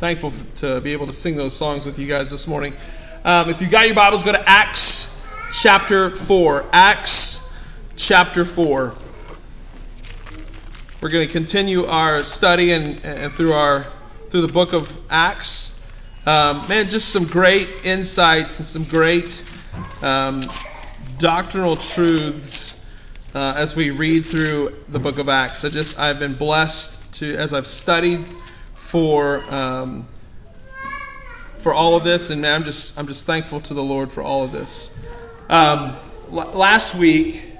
thankful 0.00 0.32
to 0.54 0.80
be 0.80 0.94
able 0.94 1.06
to 1.06 1.12
sing 1.12 1.36
those 1.36 1.54
songs 1.54 1.84
with 1.84 1.98
you 1.98 2.08
guys 2.08 2.30
this 2.30 2.46
morning. 2.46 2.72
Um, 3.22 3.50
if 3.50 3.60
you 3.60 3.68
got 3.68 3.84
your 3.84 3.94
Bibles, 3.94 4.22
go 4.22 4.32
to 4.32 4.48
Acts 4.48 5.30
chapter 5.52 6.08
4. 6.08 6.64
Acts 6.72 7.62
chapter 7.96 8.46
4. 8.46 8.94
We're 11.02 11.08
going 11.10 11.26
to 11.26 11.30
continue 11.30 11.84
our 11.84 12.24
study 12.24 12.72
and, 12.72 13.04
and 13.04 13.30
through 13.30 13.52
our 13.52 13.88
through 14.30 14.40
the 14.40 14.52
book 14.52 14.72
of 14.72 14.98
Acts. 15.10 15.86
Um, 16.24 16.66
man, 16.66 16.88
just 16.88 17.10
some 17.10 17.26
great 17.26 17.68
insights 17.84 18.58
and 18.58 18.66
some 18.66 18.84
great 18.84 19.44
um, 20.00 20.42
doctrinal 21.18 21.76
truths 21.76 22.90
uh, 23.34 23.52
as 23.54 23.76
we 23.76 23.90
read 23.90 24.24
through 24.24 24.76
the 24.88 24.98
book 24.98 25.18
of 25.18 25.28
Acts. 25.28 25.62
I 25.62 25.68
just 25.68 25.98
I've 25.98 26.18
been 26.18 26.32
blessed 26.32 27.12
to 27.16 27.36
as 27.36 27.52
I've 27.52 27.66
studied 27.66 28.24
for 28.90 29.44
um, 29.54 30.04
for 31.58 31.72
all 31.72 31.94
of 31.94 32.02
this, 32.02 32.30
and 32.30 32.44
I'm 32.44 32.64
just 32.64 32.98
I'm 32.98 33.06
just 33.06 33.24
thankful 33.24 33.60
to 33.60 33.74
the 33.74 33.84
Lord 33.84 34.10
for 34.10 34.20
all 34.20 34.42
of 34.42 34.50
this. 34.50 34.98
Um, 35.48 35.96
l- 36.32 36.50
last 36.54 36.98
week, 36.98 37.52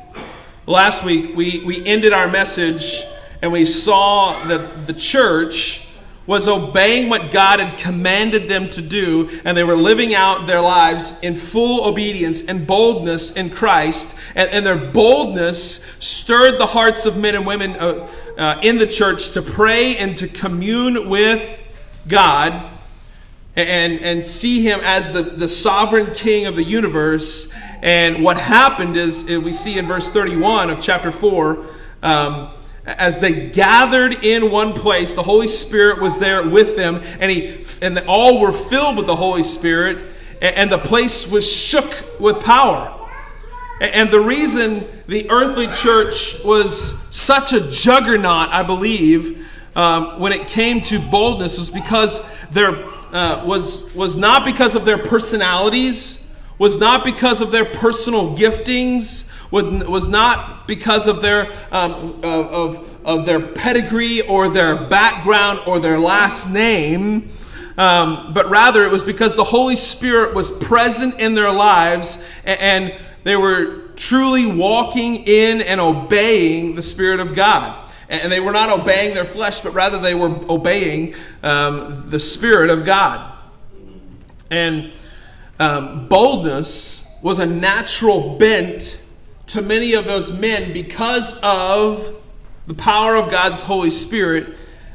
last 0.66 1.04
week 1.04 1.36
we 1.36 1.62
we 1.64 1.86
ended 1.86 2.12
our 2.12 2.26
message, 2.26 3.00
and 3.42 3.52
we 3.52 3.64
saw 3.64 4.42
that 4.48 4.88
the 4.88 4.92
church 4.92 5.89
was 6.26 6.46
obeying 6.46 7.08
what 7.08 7.30
God 7.30 7.60
had 7.60 7.78
commanded 7.78 8.48
them 8.48 8.70
to 8.70 8.82
do, 8.82 9.40
and 9.44 9.56
they 9.56 9.64
were 9.64 9.76
living 9.76 10.14
out 10.14 10.46
their 10.46 10.60
lives 10.60 11.18
in 11.22 11.34
full 11.34 11.88
obedience 11.88 12.46
and 12.46 12.66
boldness 12.66 13.36
in 13.36 13.50
Christ. 13.50 14.16
And, 14.34 14.50
and 14.50 14.66
their 14.66 14.76
boldness 14.76 15.84
stirred 15.98 16.60
the 16.60 16.66
hearts 16.66 17.06
of 17.06 17.18
men 17.18 17.34
and 17.34 17.46
women 17.46 17.72
uh, 17.72 18.08
uh, 18.36 18.60
in 18.62 18.78
the 18.78 18.86
church 18.86 19.30
to 19.32 19.42
pray 19.42 19.96
and 19.96 20.16
to 20.18 20.28
commune 20.28 21.08
with 21.08 21.58
God 22.06 22.70
and, 23.56 24.00
and 24.00 24.24
see 24.24 24.62
Him 24.62 24.80
as 24.82 25.12
the, 25.12 25.22
the 25.22 25.48
sovereign 25.48 26.14
King 26.14 26.46
of 26.46 26.54
the 26.54 26.64
universe. 26.64 27.52
And 27.82 28.22
what 28.22 28.38
happened 28.38 28.96
is, 28.96 29.24
we 29.24 29.52
see 29.52 29.78
in 29.78 29.86
verse 29.86 30.08
31 30.08 30.70
of 30.70 30.80
chapter 30.80 31.10
4. 31.10 31.66
Um, 32.02 32.50
as 32.84 33.18
they 33.18 33.50
gathered 33.50 34.24
in 34.24 34.50
one 34.50 34.72
place 34.72 35.14
the 35.14 35.22
holy 35.22 35.48
spirit 35.48 36.00
was 36.00 36.18
there 36.18 36.48
with 36.48 36.76
them 36.76 36.96
and 37.20 37.30
he 37.30 37.64
and 37.82 37.98
all 38.06 38.40
were 38.40 38.52
filled 38.52 38.96
with 38.96 39.06
the 39.06 39.16
holy 39.16 39.42
spirit 39.42 40.06
and 40.40 40.70
the 40.70 40.78
place 40.78 41.30
was 41.30 41.50
shook 41.50 42.18
with 42.18 42.42
power. 42.42 42.96
And 43.80 44.10
the 44.10 44.20
reason 44.20 44.84
the 45.06 45.30
earthly 45.30 45.66
church 45.68 46.44
was 46.44 46.98
such 47.14 47.52
a 47.52 47.70
juggernaut 47.70 48.48
i 48.50 48.62
believe 48.62 49.48
um, 49.74 50.20
when 50.20 50.32
it 50.32 50.48
came 50.48 50.80
to 50.82 50.98
boldness 51.10 51.58
was 51.58 51.70
because 51.70 52.30
there 52.50 52.84
uh, 53.12 53.44
was 53.46 53.94
was 53.94 54.16
not 54.16 54.44
because 54.44 54.74
of 54.74 54.84
their 54.84 54.98
personalities 54.98 56.34
was 56.58 56.78
not 56.78 57.04
because 57.04 57.40
of 57.40 57.50
their 57.50 57.64
personal 57.64 58.36
giftings 58.36 59.29
was 59.50 60.08
not 60.08 60.68
because 60.68 61.06
of 61.06 61.22
their, 61.22 61.50
um, 61.72 62.20
of, 62.22 63.04
of 63.04 63.26
their 63.26 63.40
pedigree 63.40 64.22
or 64.22 64.48
their 64.48 64.76
background 64.76 65.60
or 65.66 65.80
their 65.80 65.98
last 65.98 66.52
name, 66.52 67.30
um, 67.76 68.32
but 68.32 68.48
rather 68.50 68.84
it 68.84 68.92
was 68.92 69.04
because 69.04 69.36
the 69.36 69.44
Holy 69.44 69.76
Spirit 69.76 70.34
was 70.34 70.56
present 70.58 71.18
in 71.18 71.34
their 71.34 71.50
lives 71.50 72.24
and, 72.44 72.60
and 72.60 72.94
they 73.24 73.36
were 73.36 73.88
truly 73.96 74.46
walking 74.46 75.16
in 75.26 75.60
and 75.60 75.80
obeying 75.80 76.74
the 76.74 76.82
Spirit 76.82 77.20
of 77.20 77.34
God. 77.34 77.76
And 78.08 78.32
they 78.32 78.40
were 78.40 78.50
not 78.50 78.70
obeying 78.70 79.14
their 79.14 79.24
flesh, 79.24 79.60
but 79.60 79.72
rather 79.72 79.98
they 79.98 80.16
were 80.16 80.30
obeying 80.48 81.14
um, 81.44 82.10
the 82.10 82.18
Spirit 82.18 82.68
of 82.68 82.84
God. 82.84 83.38
And 84.50 84.90
um, 85.60 86.08
boldness 86.08 87.06
was 87.22 87.38
a 87.38 87.46
natural 87.46 88.36
bent 88.36 89.00
to 89.50 89.62
many 89.62 89.94
of 89.94 90.04
those 90.04 90.30
men 90.38 90.72
because 90.72 91.38
of 91.42 92.22
the 92.68 92.74
power 92.74 93.16
of 93.16 93.32
God's 93.32 93.62
Holy 93.62 93.90
Spirit 93.90 94.54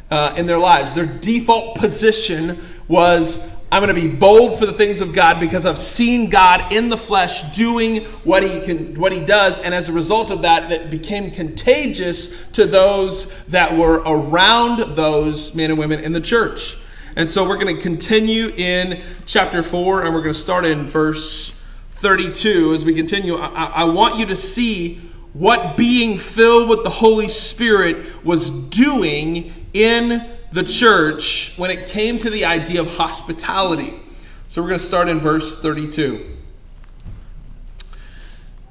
uh, 0.09 0.33
in 0.37 0.45
their 0.45 0.59
lives. 0.59 0.95
Their 0.95 1.05
default 1.05 1.75
position 1.77 2.57
was 2.87 3.65
I'm 3.69 3.83
going 3.83 3.93
to 3.93 4.01
be 4.01 4.07
bold 4.07 4.57
for 4.57 4.65
the 4.65 4.73
things 4.73 5.01
of 5.01 5.13
God 5.13 5.41
because 5.41 5.65
I've 5.65 5.77
seen 5.77 6.29
God 6.29 6.71
in 6.71 6.87
the 6.87 6.95
flesh 6.97 7.53
doing 7.55 8.05
what 8.23 8.43
he 8.43 8.61
can 8.61 8.95
what 8.95 9.11
he 9.11 9.19
does 9.19 9.59
and 9.59 9.73
as 9.73 9.89
a 9.89 9.93
result 9.93 10.31
of 10.31 10.43
that 10.43 10.71
it 10.71 10.89
became 10.89 11.31
contagious 11.31 12.49
to 12.51 12.65
those 12.65 13.45
that 13.47 13.75
were 13.75 14.03
around 14.05 14.95
those 14.95 15.53
men 15.53 15.71
and 15.71 15.79
women 15.79 15.99
in 15.99 16.13
the 16.13 16.21
church. 16.21 16.77
And 17.17 17.29
so 17.29 17.45
we're 17.45 17.57
going 17.57 17.75
to 17.75 17.81
continue 17.81 18.53
in 18.55 19.01
chapter 19.25 19.61
4 19.63 20.05
and 20.05 20.13
we're 20.13 20.21
going 20.21 20.33
to 20.33 20.39
start 20.39 20.63
in 20.63 20.83
verse 20.83 21.54
32 21.95 22.73
as 22.73 22.83
we 22.83 22.93
continue, 22.93 23.35
I, 23.35 23.65
I 23.65 23.83
want 23.85 24.19
you 24.19 24.25
to 24.27 24.35
see 24.35 24.97
what 25.33 25.75
being 25.75 26.17
filled 26.17 26.69
with 26.69 26.83
the 26.83 26.89
Holy 26.89 27.27
Spirit 27.27 28.23
was 28.23 28.49
doing 28.69 29.53
in 29.73 30.29
the 30.51 30.63
church 30.63 31.57
when 31.57 31.71
it 31.71 31.87
came 31.87 32.17
to 32.19 32.29
the 32.29 32.45
idea 32.45 32.81
of 32.81 32.95
hospitality. 32.95 33.99
So 34.47 34.61
we're 34.61 34.69
going 34.69 34.79
to 34.79 34.85
start 34.85 35.07
in 35.07 35.19
verse 35.19 35.61
32. 35.61 36.37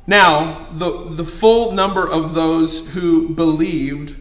Now, 0.07 0.69
the, 0.73 1.09
the 1.09 1.25
full 1.25 1.73
number 1.73 2.07
of 2.07 2.35
those 2.35 2.95
who 2.95 3.31
believed 3.31 4.15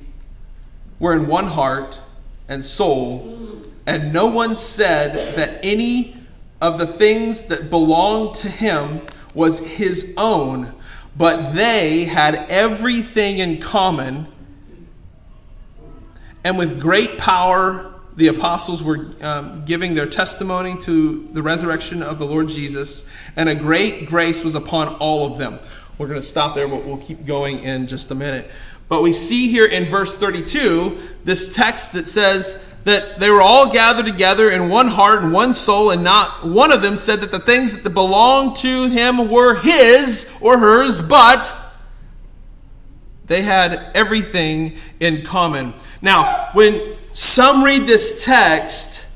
were 0.97 1.13
in 1.13 1.27
one 1.27 1.47
heart 1.47 1.99
and 2.47 2.63
soul, 2.63 3.61
and 3.85 4.13
no 4.13 4.27
one 4.27 4.55
said 4.55 5.35
that 5.35 5.59
any 5.61 6.22
of 6.63 6.77
the 6.77 6.87
things 6.87 7.47
that 7.47 7.69
belonged 7.69 8.35
to 8.35 8.47
him 8.47 9.01
was 9.33 9.73
his 9.73 10.13
own, 10.15 10.73
but 11.17 11.51
they 11.51 12.05
had 12.05 12.35
everything 12.49 13.39
in 13.39 13.59
common. 13.59 14.27
And 16.45 16.57
with 16.57 16.79
great 16.79 17.17
power, 17.17 17.93
the 18.15 18.27
apostles 18.27 18.81
were 18.81 19.09
um, 19.21 19.65
giving 19.65 19.93
their 19.93 20.07
testimony 20.07 20.77
to 20.79 21.27
the 21.33 21.41
resurrection 21.41 22.01
of 22.01 22.17
the 22.17 22.25
Lord 22.25 22.47
Jesus, 22.47 23.11
and 23.35 23.49
a 23.49 23.55
great 23.55 24.05
grace 24.05 24.41
was 24.41 24.55
upon 24.55 24.87
all 24.95 25.29
of 25.29 25.37
them. 25.37 25.59
We're 25.97 26.07
going 26.07 26.21
to 26.21 26.25
stop 26.25 26.55
there, 26.55 26.69
but 26.69 26.85
we'll 26.85 26.95
keep 26.95 27.25
going 27.25 27.59
in 27.59 27.87
just 27.87 28.09
a 28.09 28.15
minute. 28.15 28.49
But 28.87 29.01
we 29.01 29.11
see 29.11 29.49
here 29.49 29.65
in 29.65 29.85
verse 29.89 30.15
32 30.15 30.97
this 31.25 31.53
text 31.53 31.91
that 31.91 32.07
says, 32.07 32.72
that 32.83 33.19
they 33.19 33.29
were 33.29 33.41
all 33.41 33.71
gathered 33.71 34.05
together 34.05 34.51
in 34.51 34.69
one 34.69 34.87
heart 34.87 35.23
and 35.23 35.31
one 35.31 35.53
soul, 35.53 35.91
and 35.91 36.03
not 36.03 36.45
one 36.45 36.71
of 36.71 36.81
them 36.81 36.97
said 36.97 37.21
that 37.21 37.31
the 37.31 37.39
things 37.39 37.81
that 37.81 37.89
belonged 37.89 38.57
to 38.57 38.87
him 38.89 39.29
were 39.29 39.55
his 39.55 40.39
or 40.41 40.57
hers, 40.57 40.99
but 40.99 41.53
they 43.27 43.41
had 43.41 43.91
everything 43.93 44.77
in 44.99 45.23
common. 45.23 45.73
Now, 46.01 46.49
when 46.53 46.95
some 47.13 47.63
read 47.63 47.87
this 47.87 48.25
text, 48.25 49.09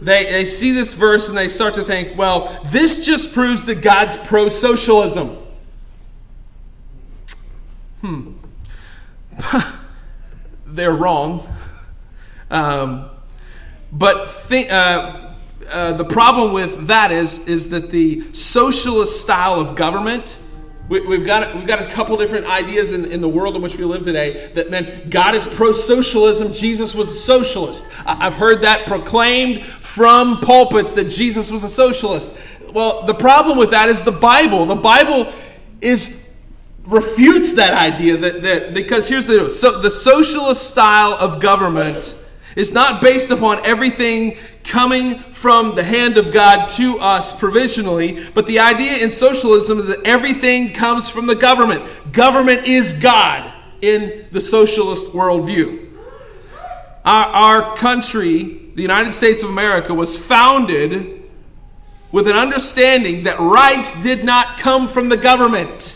they, 0.00 0.24
they 0.24 0.44
see 0.44 0.72
this 0.72 0.94
verse 0.94 1.28
and 1.28 1.36
they 1.36 1.48
start 1.48 1.74
to 1.74 1.84
think, 1.84 2.16
well, 2.16 2.60
this 2.66 3.06
just 3.06 3.32
proves 3.32 3.64
that 3.64 3.82
God's 3.82 4.16
pro 4.16 4.48
socialism. 4.48 5.36
Hmm. 8.02 8.32
They're 10.66 10.92
wrong. 10.92 11.46
Um, 12.50 13.10
but 13.92 14.50
uh, 14.50 15.34
uh, 15.70 15.92
the 15.92 16.04
problem 16.04 16.52
with 16.52 16.86
that 16.86 17.10
is, 17.10 17.48
is 17.48 17.70
that 17.70 17.90
the 17.90 18.32
socialist 18.32 19.20
style 19.20 19.60
of 19.60 19.76
government, 19.76 20.36
we, 20.88 21.00
have 21.00 21.26
got, 21.26 21.54
we've 21.54 21.66
got 21.66 21.82
a 21.82 21.86
couple 21.86 22.16
different 22.16 22.46
ideas 22.46 22.92
in, 22.92 23.10
in 23.12 23.20
the 23.20 23.28
world 23.28 23.56
in 23.56 23.62
which 23.62 23.76
we 23.76 23.84
live 23.84 24.04
today 24.04 24.50
that, 24.54 24.70
man, 24.70 25.10
God 25.10 25.34
is 25.34 25.46
pro 25.46 25.72
socialism, 25.72 26.52
Jesus 26.52 26.94
was 26.94 27.10
a 27.10 27.14
socialist. 27.14 27.92
I've 28.06 28.34
heard 28.34 28.62
that 28.62 28.86
proclaimed 28.86 29.64
from 29.64 30.40
pulpits 30.40 30.94
that 30.94 31.08
Jesus 31.08 31.50
was 31.50 31.64
a 31.64 31.68
socialist. 31.68 32.40
Well, 32.72 33.02
the 33.02 33.14
problem 33.14 33.58
with 33.58 33.70
that 33.70 33.88
is 33.88 34.02
the 34.02 34.12
Bible. 34.12 34.64
The 34.66 34.76
Bible 34.76 35.30
is 35.80 36.26
refutes 36.84 37.52
that 37.54 37.74
idea 37.74 38.16
that, 38.16 38.42
that 38.42 38.74
because 38.74 39.08
here's 39.08 39.26
the 39.26 39.34
deal. 39.34 39.48
So 39.50 39.80
the 39.80 39.90
socialist 39.90 40.70
style 40.70 41.12
of 41.12 41.40
government 41.40 42.16
is 42.56 42.72
not 42.72 43.02
based 43.02 43.30
upon 43.30 43.64
everything 43.64 44.36
coming 44.64 45.18
from 45.18 45.74
the 45.74 45.84
hand 45.84 46.16
of 46.18 46.32
God 46.32 46.68
to 46.70 46.98
us 46.98 47.38
provisionally, 47.38 48.24
but 48.34 48.46
the 48.46 48.58
idea 48.58 48.98
in 48.98 49.10
socialism 49.10 49.78
is 49.78 49.88
that 49.88 50.04
everything 50.04 50.72
comes 50.72 51.08
from 51.08 51.26
the 51.26 51.34
government. 51.34 51.82
Government 52.12 52.66
is 52.66 53.00
God 53.00 53.52
in 53.80 54.26
the 54.32 54.40
socialist 54.40 55.12
worldview. 55.12 55.86
Our, 57.04 57.26
our 57.26 57.76
country, 57.76 58.72
the 58.74 58.82
United 58.82 59.12
States 59.12 59.42
of 59.42 59.50
America, 59.50 59.94
was 59.94 60.22
founded 60.22 61.22
with 62.12 62.26
an 62.26 62.36
understanding 62.36 63.24
that 63.24 63.38
rights 63.38 64.02
did 64.02 64.24
not 64.24 64.58
come 64.58 64.88
from 64.88 65.08
the 65.08 65.16
government. 65.16 65.94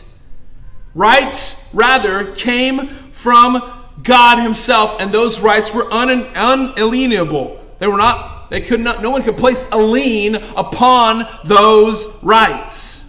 Rights, 0.94 1.74
rather, 1.74 2.32
came 2.32 2.86
from 2.86 3.81
God 4.02 4.38
Himself, 4.42 5.00
and 5.00 5.12
those 5.12 5.40
rights 5.40 5.74
were 5.74 5.90
un- 5.92 6.26
unalienable. 6.34 7.60
They 7.78 7.86
were 7.86 7.96
not 7.96 8.50
They 8.50 8.60
could 8.60 8.80
not, 8.80 9.02
no 9.02 9.10
one 9.10 9.22
could 9.22 9.38
place 9.38 9.66
a 9.72 9.78
lien 9.78 10.34
upon 10.34 11.26
those 11.44 12.22
rights. 12.22 13.00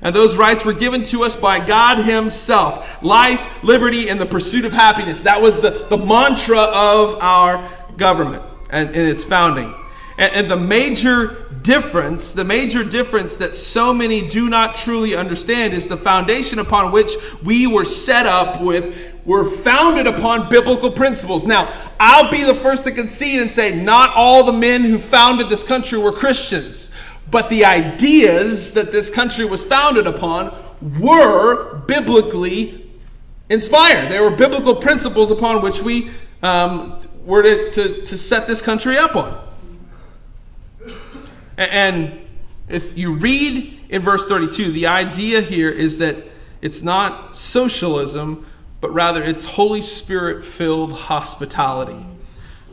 And 0.00 0.16
those 0.16 0.36
rights 0.36 0.64
were 0.64 0.72
given 0.72 1.02
to 1.04 1.24
us 1.24 1.36
by 1.36 1.58
God 1.58 2.04
Himself 2.04 3.02
life, 3.02 3.62
liberty, 3.62 4.08
and 4.08 4.18
the 4.18 4.26
pursuit 4.26 4.64
of 4.64 4.72
happiness. 4.72 5.22
That 5.22 5.42
was 5.42 5.60
the, 5.60 5.86
the 5.90 5.98
mantra 5.98 6.58
of 6.58 7.18
our 7.20 7.68
government 7.98 8.42
and, 8.70 8.88
and 8.88 9.08
its 9.08 9.24
founding. 9.24 9.74
And, 10.16 10.32
and 10.32 10.50
the 10.50 10.56
major 10.56 11.36
difference, 11.62 12.32
the 12.32 12.44
major 12.44 12.82
difference 12.82 13.36
that 13.36 13.52
so 13.52 13.92
many 13.92 14.26
do 14.26 14.48
not 14.48 14.74
truly 14.74 15.14
understand 15.14 15.74
is 15.74 15.86
the 15.86 15.96
foundation 15.96 16.58
upon 16.60 16.92
which 16.92 17.12
we 17.44 17.66
were 17.66 17.84
set 17.84 18.24
up 18.24 18.62
with 18.62 19.15
were 19.26 19.44
founded 19.44 20.06
upon 20.06 20.48
biblical 20.48 20.90
principles. 20.90 21.46
Now, 21.46 21.70
I'll 22.00 22.30
be 22.30 22.44
the 22.44 22.54
first 22.54 22.84
to 22.84 22.92
concede 22.92 23.40
and 23.40 23.50
say 23.50 23.78
not 23.78 24.14
all 24.14 24.44
the 24.44 24.52
men 24.52 24.82
who 24.82 24.98
founded 24.98 25.48
this 25.48 25.64
country 25.64 25.98
were 25.98 26.12
Christians, 26.12 26.94
but 27.30 27.50
the 27.50 27.64
ideas 27.64 28.72
that 28.74 28.92
this 28.92 29.10
country 29.10 29.44
was 29.44 29.64
founded 29.64 30.06
upon 30.06 30.56
were 31.00 31.78
biblically 31.80 32.88
inspired. 33.50 34.10
They 34.10 34.20
were 34.20 34.30
biblical 34.30 34.76
principles 34.76 35.30
upon 35.32 35.60
which 35.60 35.82
we 35.82 36.10
um, 36.42 37.00
were 37.24 37.42
to, 37.42 37.70
to, 37.72 38.02
to 38.02 38.18
set 38.18 38.46
this 38.46 38.62
country 38.62 38.96
up 38.96 39.16
on. 39.16 39.42
And 41.56 42.20
if 42.68 42.96
you 42.96 43.14
read 43.14 43.80
in 43.88 44.02
verse 44.02 44.26
32, 44.26 44.70
the 44.70 44.86
idea 44.86 45.40
here 45.40 45.70
is 45.70 45.98
that 45.98 46.16
it's 46.60 46.82
not 46.82 47.36
socialism, 47.36 48.46
but 48.86 48.94
rather 48.94 49.20
it's 49.20 49.44
Holy 49.44 49.82
Spirit 49.82 50.44
filled 50.44 50.92
hospitality. 50.92 52.06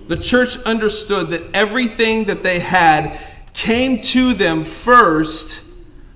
The 0.06 0.16
church 0.16 0.58
understood 0.64 1.30
that 1.30 1.42
everything 1.56 2.26
that 2.26 2.44
they 2.44 2.60
had 2.60 3.20
came 3.56 4.00
to 4.00 4.36
them 4.36 4.64
first 4.64 5.68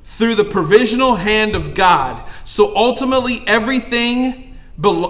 through 0.03 0.35
the 0.35 0.43
provisional 0.43 1.15
hand 1.15 1.55
of 1.55 1.73
God. 1.73 2.23
So 2.43 2.77
ultimately, 2.77 3.41
everything 3.47 4.55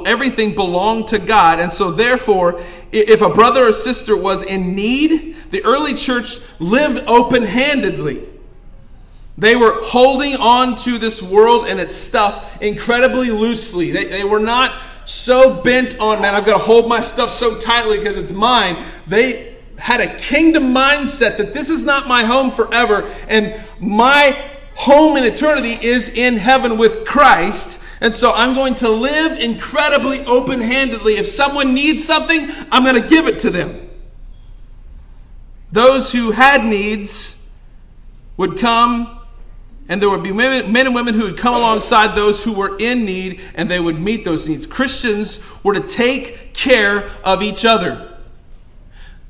everything 0.05 0.55
belonged 0.55 1.09
to 1.09 1.19
God. 1.19 1.59
And 1.59 1.69
so, 1.69 1.91
therefore, 1.91 2.61
if 2.93 3.21
a 3.21 3.29
brother 3.29 3.67
or 3.67 3.73
sister 3.73 4.15
was 4.15 4.41
in 4.41 4.73
need, 4.73 5.35
the 5.51 5.65
early 5.65 5.95
church 5.95 6.39
lived 6.61 7.05
open 7.07 7.43
handedly. 7.43 8.25
They 9.37 9.55
were 9.55 9.81
holding 9.83 10.35
on 10.35 10.75
to 10.77 10.97
this 10.97 11.21
world 11.21 11.67
and 11.67 11.79
its 11.79 11.93
stuff 11.93 12.61
incredibly 12.61 13.29
loosely. 13.29 13.91
They, 13.91 14.05
they 14.05 14.23
were 14.23 14.39
not 14.39 14.81
so 15.05 15.61
bent 15.61 15.99
on, 15.99 16.21
man, 16.21 16.35
I've 16.35 16.45
got 16.45 16.57
to 16.57 16.63
hold 16.63 16.89
my 16.89 17.01
stuff 17.01 17.29
so 17.29 17.57
tightly 17.59 17.97
because 17.97 18.17
it's 18.17 18.33
mine. 18.33 18.83
They 19.05 19.55
had 19.77 20.01
a 20.01 20.17
kingdom 20.17 20.73
mindset 20.73 21.37
that 21.37 21.53
this 21.53 21.69
is 21.69 21.85
not 21.85 22.07
my 22.07 22.23
home 22.23 22.51
forever 22.51 23.09
and 23.29 23.55
my 23.79 24.31
home 24.75 25.17
in 25.17 25.23
eternity 25.23 25.77
is 25.81 26.17
in 26.17 26.35
heaven 26.35 26.77
with 26.77 27.05
Christ. 27.05 27.83
And 28.01 28.13
so 28.13 28.33
I'm 28.33 28.53
going 28.53 28.73
to 28.75 28.89
live 28.89 29.39
incredibly 29.39 30.25
open 30.25 30.61
handedly. 30.61 31.17
If 31.17 31.27
someone 31.27 31.73
needs 31.73 32.03
something, 32.03 32.49
I'm 32.71 32.83
going 32.83 33.01
to 33.01 33.07
give 33.07 33.27
it 33.27 33.39
to 33.39 33.49
them. 33.49 33.89
Those 35.71 36.11
who 36.11 36.31
had 36.31 36.65
needs 36.65 37.55
would 38.37 38.57
come, 38.57 39.16
and 39.89 40.01
there 40.01 40.09
would 40.09 40.23
be 40.23 40.33
men, 40.33 40.75
and 40.75 40.95
women 40.95 41.13
who 41.13 41.23
would 41.23 41.37
come 41.37 41.55
alongside 41.55 42.15
those 42.15 42.43
who 42.43 42.53
were 42.53 42.77
in 42.77 43.05
need, 43.05 43.41
and 43.55 43.69
they 43.69 43.79
would 43.79 43.99
meet 43.99 44.25
those 44.25 44.47
needs. 44.47 44.65
Christians 44.65 45.63
were 45.63 45.73
to 45.73 45.81
take 45.81 46.53
care 46.53 47.09
of 47.23 47.41
each 47.41 47.63
other. 47.63 48.17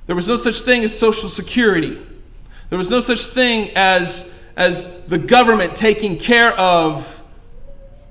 There 0.08 0.16
was 0.16 0.28
no 0.28 0.36
such 0.36 0.62
thing 0.62 0.84
as 0.84 0.98
Social 0.98 1.30
Security. 1.30 2.02
There 2.70 2.78
was 2.78 2.90
no 2.90 3.02
such 3.02 3.22
thing 3.28 3.72
as, 3.76 4.44
as 4.56 5.06
the 5.06 5.18
government 5.18 5.76
taking 5.76 6.18
care 6.18 6.54
of 6.54 7.14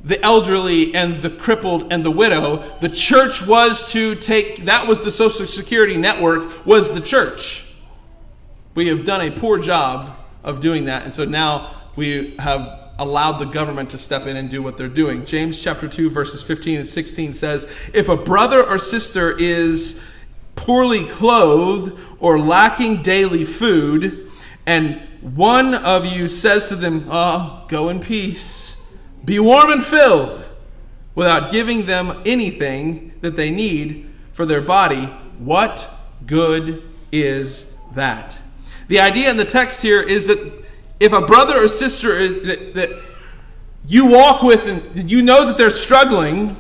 the 0.04 0.22
elderly 0.22 0.94
and 0.94 1.20
the 1.22 1.30
crippled 1.30 1.92
and 1.92 2.04
the 2.04 2.10
widow. 2.10 2.58
The 2.78 2.88
church 2.88 3.44
was 3.44 3.92
to 3.92 4.14
take, 4.14 4.66
that 4.66 4.86
was 4.86 5.02
the 5.02 5.10
Social 5.10 5.46
Security 5.46 5.96
network, 5.96 6.64
was 6.64 6.94
the 6.94 7.00
church. 7.00 7.74
We 8.74 8.86
have 8.88 9.04
done 9.04 9.22
a 9.22 9.30
poor 9.32 9.58
job 9.58 10.16
of 10.44 10.60
doing 10.60 10.84
that, 10.84 11.02
and 11.02 11.12
so 11.12 11.24
now 11.24 11.70
we 11.96 12.36
have 12.36 12.90
allowed 12.98 13.38
the 13.38 13.46
government 13.46 13.90
to 13.90 13.98
step 13.98 14.26
in 14.26 14.36
and 14.36 14.48
do 14.48 14.62
what 14.62 14.76
they're 14.76 14.88
doing. 14.88 15.24
James 15.24 15.62
chapter 15.62 15.88
2, 15.88 16.10
verses 16.10 16.42
15 16.42 16.78
and 16.78 16.86
16 16.86 17.34
says, 17.34 17.64
If 17.92 18.08
a 18.08 18.16
brother 18.16 18.62
or 18.62 18.78
sister 18.78 19.36
is 19.38 20.08
poorly 20.54 21.04
clothed 21.04 21.98
or 22.20 22.38
lacking 22.38 23.02
daily 23.02 23.44
food, 23.44 24.30
and 24.64 25.00
one 25.20 25.74
of 25.74 26.06
you 26.06 26.28
says 26.28 26.68
to 26.68 26.76
them, 26.76 27.06
Oh, 27.10 27.64
go 27.68 27.88
in 27.88 28.00
peace 28.00 28.76
be 29.26 29.40
warm 29.40 29.72
and 29.72 29.84
filled 29.84 30.48
without 31.16 31.50
giving 31.50 31.86
them 31.86 32.22
anything 32.24 33.12
that 33.20 33.36
they 33.36 33.50
need 33.50 34.08
for 34.32 34.46
their 34.46 34.60
body. 34.60 35.06
What 35.38 35.92
good 36.24 36.84
is 37.10 37.80
that? 37.94 38.38
The 38.86 39.00
idea 39.00 39.28
in 39.28 39.36
the 39.36 39.44
text 39.44 39.82
here 39.82 40.00
is 40.00 40.28
that 40.28 40.64
if 40.98 41.12
a 41.12 41.20
brother 41.20 41.62
or 41.62 41.68
sister 41.68 42.12
is, 42.12 42.42
that, 42.42 42.74
that 42.74 43.02
you 43.86 44.06
walk 44.06 44.42
with 44.42 44.66
and 44.66 45.10
you 45.10 45.22
know 45.22 45.46
that 45.46 45.58
they're 45.58 45.70
struggling 45.70 46.56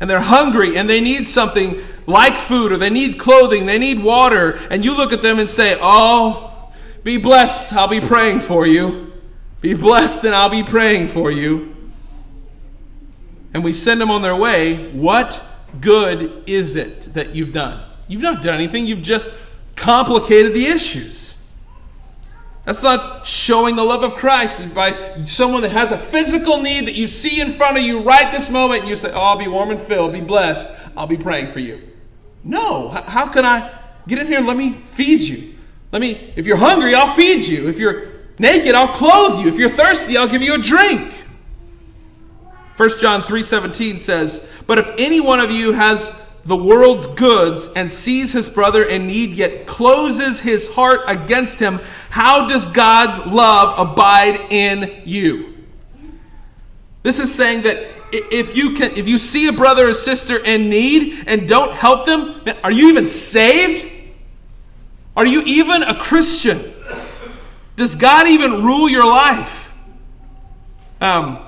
and 0.00 0.08
they're 0.08 0.20
hungry 0.20 0.76
and 0.76 0.88
they 0.88 1.00
need 1.00 1.26
something 1.26 1.80
like 2.06 2.34
food 2.34 2.72
or 2.72 2.76
they 2.76 2.90
need 2.90 3.18
clothing, 3.18 3.66
they 3.66 3.78
need 3.78 4.02
water, 4.02 4.58
and 4.70 4.84
you 4.84 4.96
look 4.96 5.12
at 5.12 5.22
them 5.22 5.38
and 5.38 5.48
say, 5.48 5.78
Oh, 5.80 6.72
be 7.04 7.16
blessed, 7.16 7.72
I'll 7.72 7.88
be 7.88 8.00
praying 8.00 8.40
for 8.40 8.66
you. 8.66 9.12
Be 9.60 9.74
blessed, 9.74 10.24
and 10.24 10.34
I'll 10.34 10.48
be 10.48 10.62
praying 10.62 11.08
for 11.08 11.30
you. 11.30 11.76
And 13.52 13.62
we 13.62 13.72
send 13.72 14.00
them 14.00 14.10
on 14.10 14.22
their 14.22 14.36
way. 14.36 14.90
What 14.92 15.46
good 15.80 16.44
is 16.46 16.76
it 16.76 17.00
that 17.14 17.34
you've 17.34 17.52
done? 17.52 17.82
You've 18.08 18.22
not 18.22 18.42
done 18.42 18.54
anything, 18.54 18.86
you've 18.86 19.02
just 19.02 19.38
complicated 19.76 20.54
the 20.54 20.66
issues. 20.66 21.39
That's 22.70 22.84
not 22.84 23.26
showing 23.26 23.74
the 23.74 23.82
love 23.82 24.04
of 24.04 24.14
Christ 24.14 24.72
by 24.76 25.24
someone 25.24 25.62
that 25.62 25.72
has 25.72 25.90
a 25.90 25.98
physical 25.98 26.62
need 26.62 26.86
that 26.86 26.94
you 26.94 27.08
see 27.08 27.40
in 27.40 27.50
front 27.50 27.76
of 27.76 27.82
you 27.82 28.00
right 28.00 28.30
this 28.30 28.48
moment, 28.48 28.82
and 28.82 28.88
you 28.88 28.94
say, 28.94 29.10
Oh, 29.12 29.20
I'll 29.20 29.36
be 29.36 29.48
warm 29.48 29.72
and 29.72 29.80
filled, 29.80 30.12
be 30.12 30.20
blessed, 30.20 30.72
I'll 30.96 31.08
be 31.08 31.16
praying 31.16 31.50
for 31.50 31.58
you. 31.58 31.82
No. 32.44 32.90
How 32.90 33.26
can 33.26 33.44
I 33.44 33.76
get 34.06 34.18
in 34.18 34.28
here 34.28 34.38
and 34.38 34.46
let 34.46 34.56
me 34.56 34.70
feed 34.70 35.20
you? 35.20 35.52
Let 35.90 36.00
me, 36.00 36.32
if 36.36 36.46
you're 36.46 36.58
hungry, 36.58 36.94
I'll 36.94 37.12
feed 37.12 37.42
you. 37.42 37.68
If 37.68 37.80
you're 37.80 38.06
Naked, 38.38 38.76
I'll 38.76 38.94
clothe 38.94 39.44
you. 39.44 39.48
If 39.48 39.58
you're 39.58 39.68
thirsty, 39.68 40.16
I'll 40.16 40.28
give 40.28 40.40
you 40.40 40.54
a 40.54 40.58
drink. 40.58 41.12
1 42.76 42.88
John 43.00 43.22
3:17 43.22 43.98
says, 43.98 44.48
"But 44.68 44.78
if 44.78 44.88
any 44.96 45.18
one 45.18 45.40
of 45.40 45.50
you 45.50 45.72
has 45.72 46.19
the 46.44 46.56
world's 46.56 47.06
goods 47.06 47.72
and 47.74 47.90
sees 47.90 48.32
his 48.32 48.48
brother 48.48 48.82
in 48.82 49.06
need 49.06 49.30
yet 49.30 49.66
closes 49.66 50.40
his 50.40 50.74
heart 50.74 51.00
against 51.06 51.58
him, 51.58 51.80
how 52.10 52.48
does 52.48 52.72
God's 52.72 53.26
love 53.26 53.78
abide 53.78 54.40
in 54.50 55.02
you?" 55.04 55.54
This 57.02 57.18
is 57.18 57.34
saying 57.34 57.62
that 57.62 57.78
if 58.12 58.56
you 58.56 58.74
can 58.74 58.92
if 58.92 59.08
you 59.08 59.18
see 59.18 59.48
a 59.48 59.52
brother 59.52 59.88
or 59.88 59.94
sister 59.94 60.36
in 60.44 60.68
need 60.68 61.24
and 61.26 61.48
don't 61.48 61.72
help 61.72 62.06
them, 62.06 62.34
are 62.62 62.72
you 62.72 62.88
even 62.88 63.06
saved? 63.06 63.90
Are 65.16 65.26
you 65.26 65.42
even 65.42 65.82
a 65.82 65.94
Christian? 65.94 66.60
Does 67.76 67.94
God 67.94 68.28
even 68.28 68.62
rule 68.62 68.88
your 68.88 69.06
life? 69.06 69.74
Um, 71.00 71.38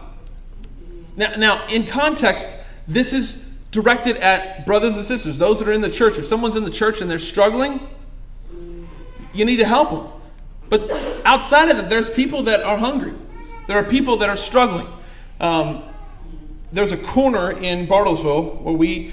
now, 1.17 1.35
now, 1.37 1.67
in 1.69 1.87
context, 1.87 2.49
this 2.89 3.13
is 3.13 3.52
directed 3.73 4.19
at 4.19 4.65
brothers 4.65 4.97
and 4.97 5.05
sisters, 5.05 5.39
those 5.39 5.59
that 5.59 5.69
are 5.69 5.73
in 5.73 5.81
the 5.81 5.91
church. 5.91 6.19
If 6.19 6.27
someone's 6.27 6.55
in 6.55 6.63
the 6.63 6.71
church 6.71 7.01
and 7.01 7.11
they're 7.11 7.19
struggling, 7.19 7.89
you 9.33 9.45
need 9.45 9.57
to 9.57 9.67
help 9.67 9.91
them. 9.91 10.07
But 10.69 10.91
outside 11.25 11.69
of 11.71 11.77
that, 11.79 11.91
there's 11.91 12.09
people 12.09 12.45
that 12.45 12.63
are 12.63 12.77
hungry. 12.77 13.15
There 13.67 13.77
are 13.77 13.85
people 13.85 14.19
that 14.19 14.29
are 14.29 14.37
struggling. 14.37 14.87
Um, 15.41 15.83
there's 16.73 16.93
a 16.93 16.97
corner 16.97 17.51
in 17.51 17.87
Bartlesville 17.87 18.63
where 18.63 18.75
we, 18.75 19.13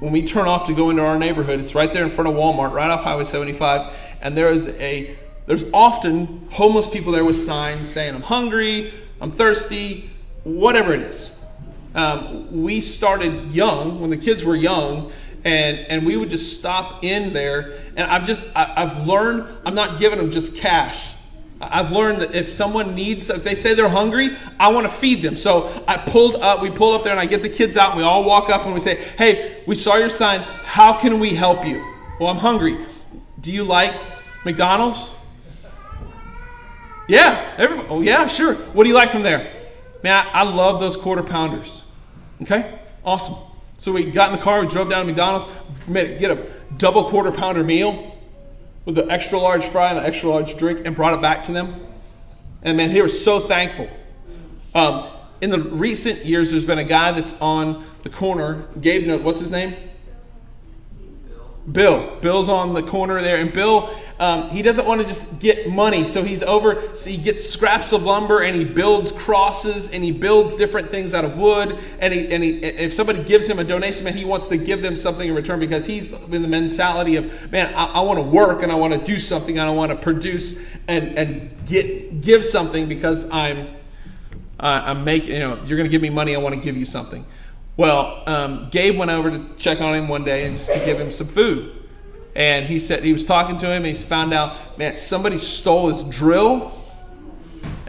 when 0.00 0.12
we 0.12 0.26
turn 0.26 0.48
off 0.48 0.66
to 0.66 0.74
go 0.74 0.90
into 0.90 1.02
our 1.02 1.18
neighborhood, 1.18 1.60
it's 1.60 1.74
right 1.74 1.92
there 1.92 2.04
in 2.04 2.10
front 2.10 2.28
of 2.28 2.34
Walmart, 2.34 2.72
right 2.72 2.90
off 2.90 3.04
Highway 3.04 3.24
75, 3.24 3.94
and 4.20 4.36
there 4.36 4.50
is 4.50 4.68
a 4.80 5.16
there's 5.46 5.64
often 5.72 6.46
homeless 6.50 6.86
people 6.86 7.10
there 7.10 7.24
with 7.24 7.36
signs 7.36 7.90
saying, 7.90 8.14
I'm 8.14 8.20
hungry, 8.20 8.92
I'm 9.18 9.30
thirsty, 9.30 10.10
whatever 10.44 10.92
it 10.92 11.00
is. 11.00 11.37
Um, 11.98 12.62
we 12.62 12.80
started 12.80 13.50
young, 13.50 14.00
when 14.00 14.10
the 14.10 14.16
kids 14.16 14.44
were 14.44 14.54
young, 14.54 15.10
and, 15.44 15.78
and 15.78 16.06
we 16.06 16.16
would 16.16 16.30
just 16.30 16.56
stop 16.56 17.02
in 17.02 17.32
there. 17.32 17.72
And 17.96 18.08
I've 18.08 18.24
just, 18.24 18.56
I, 18.56 18.72
I've 18.76 19.04
learned, 19.04 19.48
I'm 19.66 19.74
not 19.74 19.98
giving 19.98 20.18
them 20.20 20.30
just 20.30 20.58
cash. 20.58 21.16
I've 21.60 21.90
learned 21.90 22.22
that 22.22 22.36
if 22.36 22.52
someone 22.52 22.94
needs, 22.94 23.28
if 23.30 23.42
they 23.42 23.56
say 23.56 23.74
they're 23.74 23.88
hungry, 23.88 24.36
I 24.60 24.68
want 24.68 24.86
to 24.86 24.92
feed 24.92 25.22
them. 25.22 25.34
So 25.34 25.84
I 25.88 25.96
pulled 25.96 26.36
up, 26.36 26.62
we 26.62 26.70
pull 26.70 26.92
up 26.92 27.02
there 27.02 27.10
and 27.10 27.18
I 27.18 27.26
get 27.26 27.42
the 27.42 27.48
kids 27.48 27.76
out 27.76 27.90
and 27.90 27.98
we 27.98 28.04
all 28.04 28.22
walk 28.22 28.48
up 28.48 28.64
and 28.64 28.72
we 28.72 28.78
say, 28.78 28.94
Hey, 28.94 29.64
we 29.66 29.74
saw 29.74 29.96
your 29.96 30.08
sign. 30.08 30.38
How 30.38 30.92
can 30.92 31.18
we 31.18 31.30
help 31.30 31.66
you? 31.66 31.84
Well, 32.20 32.28
I'm 32.28 32.36
hungry. 32.36 32.78
Do 33.40 33.50
you 33.50 33.64
like 33.64 33.92
McDonald's? 34.44 35.16
Yeah, 37.08 37.54
everybody. 37.56 37.88
Oh, 37.88 38.02
yeah, 38.02 38.28
sure. 38.28 38.54
What 38.54 38.84
do 38.84 38.88
you 38.88 38.94
like 38.94 39.10
from 39.10 39.24
there? 39.24 39.52
Man, 40.04 40.14
I, 40.14 40.42
I 40.42 40.42
love 40.44 40.78
those 40.78 40.96
quarter 40.96 41.24
pounders. 41.24 41.82
Okay, 42.42 42.78
awesome. 43.04 43.34
So 43.78 43.92
we 43.92 44.04
got 44.10 44.30
in 44.30 44.36
the 44.36 44.42
car, 44.42 44.60
we 44.60 44.68
drove 44.68 44.90
down 44.90 45.00
to 45.00 45.06
McDonald's, 45.06 45.46
made, 45.86 46.18
get 46.18 46.30
a 46.30 46.50
double 46.76 47.04
quarter 47.04 47.32
pounder 47.32 47.64
meal 47.64 48.16
with 48.84 48.98
an 48.98 49.10
extra 49.10 49.38
large 49.38 49.64
fry 49.64 49.90
and 49.90 49.98
an 49.98 50.04
extra 50.04 50.30
large 50.30 50.56
drink, 50.56 50.82
and 50.84 50.96
brought 50.96 51.14
it 51.14 51.20
back 51.20 51.44
to 51.44 51.52
them. 51.52 51.74
And 52.62 52.76
man, 52.76 52.90
he 52.90 53.02
was 53.02 53.22
so 53.22 53.40
thankful. 53.40 53.88
Um, 54.74 55.08
in 55.40 55.50
the 55.50 55.60
recent 55.60 56.24
years, 56.24 56.50
there's 56.50 56.64
been 56.64 56.78
a 56.78 56.84
guy 56.84 57.12
that's 57.12 57.40
on 57.40 57.84
the 58.02 58.10
corner. 58.10 58.66
Gabe, 58.80 59.22
what's 59.22 59.38
his 59.38 59.52
name? 59.52 59.74
Bill. 61.70 62.18
Bill's 62.20 62.48
on 62.48 62.72
the 62.72 62.82
corner 62.82 63.20
there, 63.20 63.36
and 63.36 63.52
Bill, 63.52 63.90
um, 64.20 64.50
he 64.50 64.62
doesn't 64.62 64.86
want 64.86 65.00
to 65.00 65.06
just 65.06 65.38
get 65.38 65.70
money, 65.70 66.04
so 66.04 66.24
he's 66.24 66.42
over. 66.42 66.96
So 66.96 67.08
he 67.08 67.18
gets 67.18 67.48
scraps 67.48 67.92
of 67.92 68.02
lumber 68.02 68.42
and 68.42 68.56
he 68.56 68.64
builds 68.64 69.12
crosses 69.12 69.92
and 69.92 70.02
he 70.02 70.10
builds 70.10 70.56
different 70.56 70.88
things 70.88 71.14
out 71.14 71.24
of 71.24 71.38
wood. 71.38 71.78
And 72.00 72.12
he, 72.12 72.32
and 72.32 72.42
he, 72.42 72.50
if 72.58 72.92
somebody 72.92 73.22
gives 73.22 73.48
him 73.48 73.60
a 73.60 73.64
donation, 73.64 74.04
man, 74.04 74.14
he 74.14 74.24
wants 74.24 74.48
to 74.48 74.56
give 74.56 74.82
them 74.82 74.96
something 74.96 75.28
in 75.28 75.34
return 75.36 75.60
because 75.60 75.86
he's 75.86 76.12
in 76.32 76.42
the 76.42 76.48
mentality 76.48 77.14
of, 77.14 77.52
man, 77.52 77.72
I, 77.74 77.84
I 77.84 78.00
want 78.00 78.18
to 78.18 78.24
work 78.24 78.62
and 78.62 78.72
I 78.72 78.74
want 78.74 78.92
to 78.92 78.98
do 78.98 79.18
something 79.20 79.56
and 79.56 79.68
I 79.68 79.72
want 79.72 79.92
to 79.92 79.96
produce 79.96 80.76
and 80.88 81.16
and 81.16 81.66
get 81.66 82.20
give 82.20 82.44
something 82.44 82.88
because 82.88 83.30
I'm 83.30 83.68
uh, 84.58 84.82
I'm 84.84 85.04
making. 85.04 85.34
You 85.34 85.38
know, 85.38 85.56
you're 85.64 85.76
going 85.76 85.88
to 85.88 85.90
give 85.90 86.02
me 86.02 86.10
money. 86.10 86.34
I 86.34 86.38
want 86.38 86.56
to 86.56 86.60
give 86.60 86.76
you 86.76 86.86
something. 86.86 87.24
Well, 87.76 88.24
um, 88.26 88.68
Gabe 88.70 88.98
went 88.98 89.12
over 89.12 89.30
to 89.30 89.54
check 89.56 89.80
on 89.80 89.94
him 89.94 90.08
one 90.08 90.24
day 90.24 90.46
and 90.46 90.56
just 90.56 90.72
to 90.72 90.84
give 90.84 90.98
him 90.98 91.12
some 91.12 91.28
food. 91.28 91.87
And 92.38 92.66
he 92.66 92.78
said 92.78 93.02
he 93.02 93.12
was 93.12 93.24
talking 93.24 93.58
to 93.58 93.66
him 93.66 93.84
and 93.84 93.86
he 93.86 93.94
found 93.94 94.32
out, 94.32 94.78
man, 94.78 94.96
somebody 94.96 95.38
stole 95.38 95.88
his 95.88 96.04
drill 96.04 96.72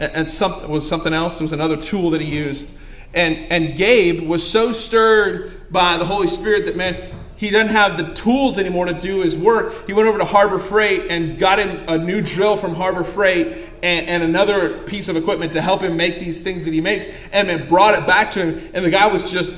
and, 0.00 0.12
and 0.12 0.28
something 0.28 0.68
was 0.68 0.86
something 0.86 1.12
else. 1.12 1.40
It 1.40 1.44
was 1.44 1.52
another 1.52 1.76
tool 1.76 2.10
that 2.10 2.20
he 2.20 2.26
used. 2.26 2.76
And 3.14 3.36
and 3.52 3.76
Gabe 3.76 4.28
was 4.28 4.48
so 4.48 4.72
stirred 4.72 5.70
by 5.70 5.98
the 5.98 6.04
Holy 6.04 6.26
Spirit 6.26 6.66
that 6.66 6.74
man, 6.74 7.14
he 7.36 7.48
didn't 7.48 7.68
have 7.68 7.96
the 7.96 8.12
tools 8.12 8.58
anymore 8.58 8.86
to 8.86 8.92
do 8.92 9.20
his 9.20 9.36
work. 9.36 9.86
He 9.86 9.92
went 9.92 10.08
over 10.08 10.18
to 10.18 10.24
Harbor 10.24 10.58
Freight 10.58 11.12
and 11.12 11.38
got 11.38 11.60
him 11.60 11.88
a 11.88 11.96
new 11.96 12.20
drill 12.20 12.56
from 12.56 12.74
Harbor 12.74 13.04
Freight 13.04 13.46
and, 13.84 14.08
and, 14.08 14.22
another 14.24 14.78
piece 14.82 15.08
of 15.08 15.16
equipment 15.16 15.52
to 15.52 15.62
help 15.62 15.80
him 15.80 15.96
make 15.96 16.18
these 16.18 16.42
things 16.42 16.66
that 16.66 16.74
he 16.74 16.82
makes, 16.82 17.08
and 17.32 17.48
then 17.48 17.66
brought 17.66 17.94
it 17.94 18.06
back 18.06 18.32
to 18.32 18.44
him. 18.44 18.70
And 18.74 18.84
the 18.84 18.90
guy 18.90 19.06
was 19.06 19.32
just 19.32 19.52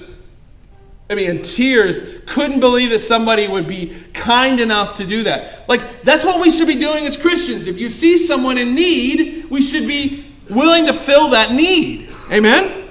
I 1.12 1.14
mean, 1.14 1.28
in 1.28 1.42
tears, 1.42 2.25
couldn't 2.25 2.61
believe 2.61 2.88
that 2.88 3.00
somebody 3.00 3.47
would 3.47 3.69
be 3.69 3.95
kind 4.14 4.59
enough 4.61 4.95
to 4.95 5.07
do 5.07 5.25
that. 5.25 5.69
Like, 5.69 6.02
that's 6.04 6.25
what 6.25 6.40
we 6.40 6.50
should 6.50 6.66
be 6.66 6.78
doing 6.78 7.04
as 7.04 7.21
Christians. 7.21 7.66
If 7.66 7.78
you 7.78 7.90
see 7.90 8.16
someone 8.16 8.57
in 8.57 8.75
need, 8.75 9.50
we 9.50 9.61
should 9.61 9.87
be 9.87 10.25
willing 10.49 10.87
to 10.87 10.95
fill 10.95 11.28
that 11.31 11.52
need. 11.52 12.09
Amen? 12.31 12.88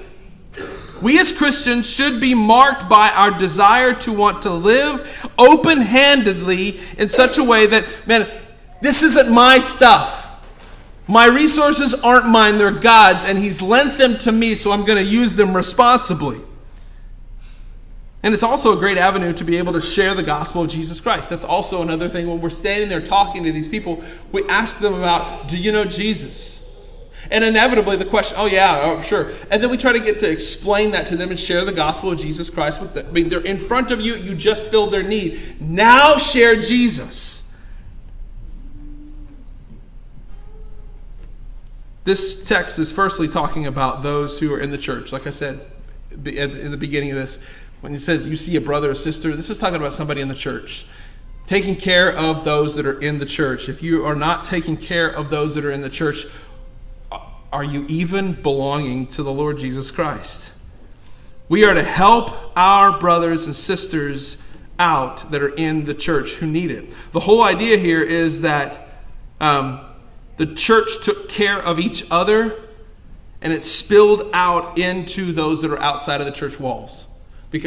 We 1.02 1.18
as 1.18 1.36
Christians 1.36 1.92
should 1.92 2.20
be 2.20 2.32
marked 2.32 2.88
by 2.88 3.10
our 3.10 3.36
desire 3.36 3.92
to 3.94 4.12
want 4.12 4.42
to 4.42 4.50
live 4.50 5.28
open 5.36 5.80
handedly 5.80 6.78
in 6.98 7.08
such 7.08 7.38
a 7.38 7.44
way 7.44 7.66
that, 7.66 7.84
man, 8.06 8.28
this 8.80 9.02
isn't 9.02 9.34
my 9.34 9.58
stuff. 9.58 10.40
My 11.08 11.26
resources 11.26 11.92
aren't 12.04 12.28
mine, 12.28 12.58
they're 12.58 12.70
God's, 12.70 13.24
and 13.24 13.36
He's 13.36 13.60
lent 13.60 13.98
them 13.98 14.16
to 14.18 14.30
me, 14.30 14.54
so 14.54 14.70
I'm 14.70 14.84
going 14.84 15.04
to 15.04 15.10
use 15.10 15.34
them 15.34 15.56
responsibly. 15.56 16.40
And 18.22 18.34
it's 18.34 18.42
also 18.44 18.76
a 18.76 18.78
great 18.78 18.98
avenue 18.98 19.32
to 19.32 19.44
be 19.44 19.56
able 19.56 19.72
to 19.72 19.80
share 19.80 20.14
the 20.14 20.22
gospel 20.22 20.62
of 20.62 20.70
Jesus 20.70 21.00
Christ. 21.00 21.28
That's 21.28 21.44
also 21.44 21.82
another 21.82 22.08
thing 22.08 22.28
when 22.28 22.40
we're 22.40 22.50
standing 22.50 22.88
there 22.88 23.00
talking 23.00 23.42
to 23.44 23.52
these 23.52 23.66
people, 23.66 24.02
we 24.30 24.48
ask 24.48 24.78
them 24.78 24.94
about, 24.94 25.48
do 25.48 25.56
you 25.56 25.72
know 25.72 25.84
Jesus? 25.84 26.62
And 27.30 27.42
inevitably 27.42 27.96
the 27.96 28.04
question, 28.04 28.36
oh 28.38 28.46
yeah, 28.46 28.80
oh, 28.82 29.00
sure. 29.00 29.32
And 29.50 29.62
then 29.62 29.70
we 29.70 29.76
try 29.76 29.92
to 29.92 30.00
get 30.00 30.20
to 30.20 30.30
explain 30.30 30.92
that 30.92 31.06
to 31.06 31.16
them 31.16 31.30
and 31.30 31.38
share 31.38 31.64
the 31.64 31.72
gospel 31.72 32.12
of 32.12 32.20
Jesus 32.20 32.48
Christ 32.48 32.80
with 32.80 32.94
them. 32.94 33.06
I 33.06 33.10
mean, 33.10 33.28
they're 33.28 33.40
in 33.40 33.58
front 33.58 33.90
of 33.90 34.00
you, 34.00 34.14
you 34.14 34.34
just 34.34 34.68
filled 34.68 34.92
their 34.92 35.02
need. 35.02 35.60
Now 35.60 36.16
share 36.16 36.56
Jesus. 36.56 37.40
This 42.04 42.44
text 42.44 42.78
is 42.78 42.92
firstly 42.92 43.28
talking 43.28 43.66
about 43.66 44.02
those 44.02 44.38
who 44.40 44.52
are 44.52 44.60
in 44.60 44.70
the 44.70 44.78
church. 44.78 45.12
Like 45.12 45.26
I 45.26 45.30
said 45.30 45.60
in 46.12 46.70
the 46.70 46.76
beginning 46.76 47.10
of 47.10 47.16
this, 47.16 47.48
when 47.82 47.92
he 47.92 47.98
says 47.98 48.28
you 48.28 48.36
see 48.36 48.56
a 48.56 48.60
brother 48.60 48.92
or 48.92 48.94
sister, 48.94 49.34
this 49.34 49.50
is 49.50 49.58
talking 49.58 49.76
about 49.76 49.92
somebody 49.92 50.20
in 50.20 50.28
the 50.28 50.36
church. 50.36 50.86
Taking 51.46 51.74
care 51.74 52.16
of 52.16 52.44
those 52.44 52.76
that 52.76 52.86
are 52.86 53.00
in 53.00 53.18
the 53.18 53.26
church. 53.26 53.68
If 53.68 53.82
you 53.82 54.06
are 54.06 54.14
not 54.14 54.44
taking 54.44 54.76
care 54.76 55.10
of 55.10 55.30
those 55.30 55.56
that 55.56 55.64
are 55.64 55.70
in 55.72 55.82
the 55.82 55.90
church, 55.90 56.26
are 57.52 57.64
you 57.64 57.84
even 57.88 58.40
belonging 58.40 59.08
to 59.08 59.24
the 59.24 59.32
Lord 59.32 59.58
Jesus 59.58 59.90
Christ? 59.90 60.56
We 61.48 61.64
are 61.64 61.74
to 61.74 61.82
help 61.82 62.56
our 62.56 63.00
brothers 63.00 63.46
and 63.46 63.54
sisters 63.54 64.48
out 64.78 65.28
that 65.32 65.42
are 65.42 65.54
in 65.54 65.84
the 65.84 65.92
church 65.92 66.34
who 66.34 66.46
need 66.46 66.70
it. 66.70 66.94
The 67.10 67.20
whole 67.20 67.42
idea 67.42 67.78
here 67.78 68.02
is 68.02 68.42
that 68.42 68.88
um, 69.40 69.80
the 70.36 70.46
church 70.46 71.02
took 71.02 71.28
care 71.28 71.58
of 71.58 71.80
each 71.80 72.06
other 72.12 72.62
and 73.40 73.52
it 73.52 73.64
spilled 73.64 74.30
out 74.32 74.78
into 74.78 75.32
those 75.32 75.62
that 75.62 75.72
are 75.72 75.82
outside 75.82 76.20
of 76.20 76.26
the 76.28 76.32
church 76.32 76.60
walls 76.60 77.11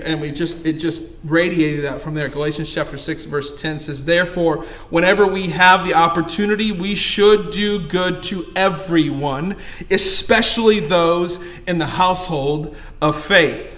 and 0.04 0.20
we 0.20 0.32
just 0.32 0.66
it 0.66 0.74
just 0.74 1.20
radiated 1.24 1.86
out 1.86 2.02
from 2.02 2.16
there. 2.16 2.28
Galatians 2.28 2.74
chapter 2.74 2.98
6 2.98 3.26
verse 3.26 3.62
10 3.62 3.80
says 3.80 4.06
therefore 4.06 4.64
whenever 4.90 5.28
we 5.28 5.48
have 5.48 5.86
the 5.86 5.94
opportunity 5.94 6.72
we 6.72 6.96
should 6.96 7.52
do 7.52 7.88
good 7.88 8.24
to 8.24 8.44
everyone 8.56 9.56
especially 9.92 10.80
those 10.80 11.46
in 11.68 11.78
the 11.78 11.86
household 11.86 12.76
of 13.02 13.22
faith. 13.22 13.72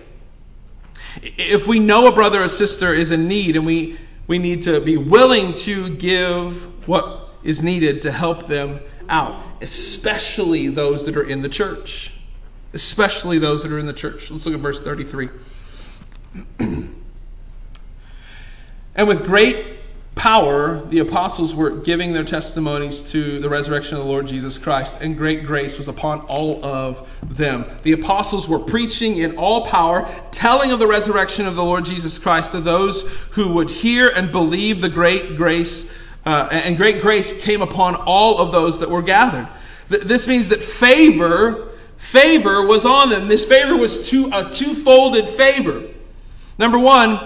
If 1.21 1.67
we 1.67 1.79
know 1.79 2.07
a 2.07 2.11
brother 2.11 2.43
or 2.43 2.49
sister 2.49 2.93
is 2.93 3.11
in 3.11 3.27
need 3.27 3.55
and 3.55 3.65
we 3.65 3.97
we 4.27 4.39
need 4.39 4.61
to 4.63 4.79
be 4.79 4.97
willing 4.97 5.53
to 5.53 5.93
give 5.95 6.87
what 6.87 7.29
is 7.43 7.61
needed 7.61 8.01
to 8.03 8.11
help 8.11 8.47
them 8.47 8.79
out 9.09 9.43
especially 9.61 10.67
those 10.67 11.05
that 11.05 11.17
are 11.17 11.23
in 11.23 11.41
the 11.41 11.49
church. 11.49 12.13
Especially 12.73 13.39
those 13.39 13.63
that 13.63 13.71
are 13.71 13.79
in 13.79 13.87
the 13.87 13.93
church. 13.93 14.29
Let's 14.29 14.45
look 14.45 14.55
at 14.55 14.61
verse 14.61 14.79
33 14.79 15.29
and 18.95 19.07
with 19.07 19.25
great 19.25 19.65
power, 20.15 20.83
the 20.85 20.97
apostles 20.97 21.53
were 21.53 21.69
giving 21.69 22.13
their 22.13 22.23
testimonies 22.23 23.11
to 23.11 23.39
the 23.39 23.47
resurrection 23.47 23.97
of 23.97 24.03
the 24.03 24.09
Lord 24.09 24.27
Jesus 24.27 24.57
Christ, 24.57 25.01
and 25.01 25.15
great 25.15 25.45
grace 25.45 25.77
was 25.77 25.87
upon 25.87 26.21
all 26.21 26.65
of 26.65 27.07
them. 27.23 27.65
The 27.83 27.93
apostles 27.93 28.49
were 28.49 28.57
preaching 28.59 29.17
in 29.17 29.37
all 29.37 29.65
power, 29.65 30.09
telling 30.31 30.71
of 30.71 30.79
the 30.79 30.87
resurrection 30.87 31.45
of 31.45 31.55
the 31.55 31.63
Lord 31.63 31.85
Jesus 31.85 32.17
Christ 32.17 32.51
to 32.51 32.59
those 32.59 33.07
who 33.33 33.53
would 33.53 33.69
hear 33.69 34.09
and 34.09 34.31
believe 34.31 34.81
the 34.81 34.89
great 34.89 35.37
grace, 35.37 35.95
uh, 36.25 36.49
and 36.51 36.77
great 36.77 37.01
grace 37.01 37.39
came 37.43 37.61
upon 37.61 37.95
all 37.95 38.39
of 38.39 38.51
those 38.51 38.79
that 38.79 38.89
were 38.89 39.03
gathered. 39.03 39.47
This 39.87 40.27
means 40.27 40.49
that 40.49 40.59
favor, 40.59 41.69
favor 41.97 42.65
was 42.65 42.85
on 42.85 43.09
them. 43.09 43.27
This 43.27 43.45
favor 43.45 43.77
was 43.77 44.09
two, 44.09 44.31
a 44.33 44.51
two-folded 44.51 45.29
favor. 45.29 45.83
Number 46.57 46.79
one, 46.79 47.19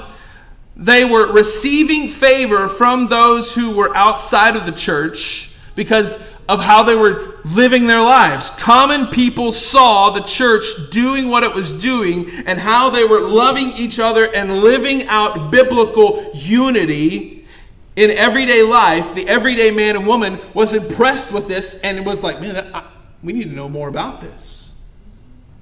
they 0.75 1.05
were 1.05 1.31
receiving 1.31 2.07
favor 2.07 2.67
from 2.67 3.07
those 3.07 3.53
who 3.53 3.75
were 3.75 3.95
outside 3.95 4.55
of 4.55 4.65
the 4.65 4.71
church 4.71 5.57
because 5.75 6.27
of 6.49 6.59
how 6.59 6.83
they 6.83 6.95
were 6.95 7.35
living 7.55 7.87
their 7.87 8.01
lives. 8.01 8.49
Common 8.49 9.07
people 9.07 9.51
saw 9.51 10.09
the 10.09 10.21
church 10.21 10.65
doing 10.89 11.29
what 11.29 11.43
it 11.43 11.53
was 11.53 11.81
doing 11.81 12.29
and 12.45 12.59
how 12.59 12.89
they 12.89 13.05
were 13.05 13.21
loving 13.21 13.71
each 13.77 13.99
other 13.99 14.33
and 14.33 14.61
living 14.61 15.07
out 15.07 15.51
biblical 15.51 16.31
unity 16.33 17.45
in 17.95 18.09
everyday 18.09 18.63
life. 18.63 19.15
The 19.15 19.27
everyday 19.27 19.71
man 19.71 19.95
and 19.95 20.07
woman 20.07 20.39
was 20.53 20.73
impressed 20.73 21.33
with 21.33 21.47
this 21.47 21.81
and 21.81 22.05
was 22.05 22.23
like, 22.23 22.41
man, 22.41 22.69
I, 22.73 22.85
we 23.23 23.33
need 23.33 23.45
to 23.45 23.55
know 23.55 23.69
more 23.69 23.87
about 23.87 24.19
this. 24.19 24.70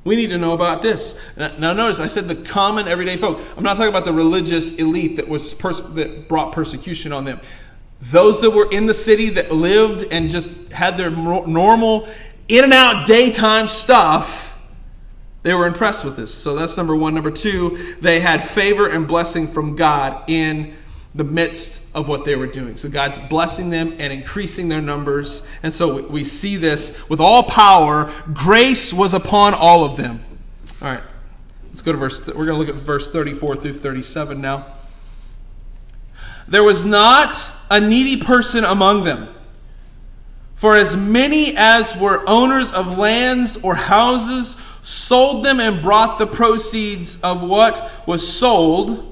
We 0.03 0.15
need 0.15 0.27
to 0.27 0.37
know 0.37 0.53
about 0.53 0.81
this. 0.81 1.21
Now, 1.37 1.73
notice 1.73 1.99
I 1.99 2.07
said 2.07 2.25
the 2.25 2.35
common 2.35 2.87
everyday 2.87 3.17
folk. 3.17 3.39
I'm 3.57 3.63
not 3.63 3.75
talking 3.75 3.89
about 3.89 4.05
the 4.05 4.13
religious 4.13 4.77
elite 4.77 5.17
that 5.17 5.27
was 5.27 5.53
pers- 5.53 5.81
that 5.95 6.29
brought 6.29 6.53
persecution 6.53 7.11
on 7.11 7.25
them. 7.25 7.41
Those 8.01 8.39
that 8.41 8.51
were 8.51 8.71
in 8.71 8.85
the 8.85 8.93
city 8.93 9.29
that 9.31 9.51
lived 9.51 10.07
and 10.09 10.29
just 10.29 10.71
had 10.71 10.95
their 10.97 11.09
normal 11.09 12.07
in 12.47 12.63
and 12.63 12.73
out 12.73 13.05
daytime 13.05 13.67
stuff, 13.67 14.49
they 15.43 15.53
were 15.53 15.67
impressed 15.67 16.05
with 16.05 16.15
this. 16.15 16.33
So 16.33 16.55
that's 16.55 16.77
number 16.77 16.95
one. 16.95 17.13
Number 17.13 17.31
two, 17.31 17.95
they 18.01 18.21
had 18.21 18.43
favor 18.43 18.87
and 18.87 19.07
blessing 19.07 19.47
from 19.47 19.75
God 19.75 20.29
in 20.29 20.75
the 21.19 21.25
midst 21.25 21.93
of 21.93 22.07
what 22.07 22.23
they 22.23 22.37
were 22.37 22.47
doing. 22.47 22.77
So 22.77 22.87
God's 22.87 23.19
blessing 23.19 23.69
them 23.69 23.93
and 23.99 24.13
increasing 24.13 24.69
their 24.69 24.81
numbers. 24.81 25.45
And 25.61 25.73
so 25.73 26.07
we 26.07 26.23
see 26.23 26.55
this 26.55 27.09
with 27.09 27.19
all 27.19 27.43
power, 27.43 28.09
grace 28.33 28.93
was 28.93 29.13
upon 29.13 29.53
all 29.53 29.83
of 29.83 29.97
them. 29.97 30.23
All 30.81 30.87
right. 30.87 31.03
Let's 31.65 31.81
go 31.81 31.91
to 31.91 31.97
verse 31.97 32.25
we're 32.25 32.45
going 32.45 32.47
to 32.47 32.53
look 32.53 32.69
at 32.69 32.75
verse 32.75 33.11
34 33.11 33.57
through 33.57 33.73
37 33.73 34.39
now. 34.39 34.65
There 36.47 36.63
was 36.63 36.85
not 36.85 37.37
a 37.69 37.81
needy 37.81 38.23
person 38.23 38.63
among 38.63 39.03
them. 39.03 39.27
For 40.55 40.77
as 40.77 40.95
many 40.95 41.53
as 41.57 41.99
were 41.99 42.23
owners 42.27 42.71
of 42.71 42.97
lands 42.97 43.61
or 43.61 43.75
houses 43.75 44.55
sold 44.83 45.43
them 45.43 45.59
and 45.59 45.81
brought 45.81 46.17
the 46.17 46.27
proceeds 46.27 47.21
of 47.23 47.43
what 47.43 48.07
was 48.07 48.25
sold, 48.25 49.09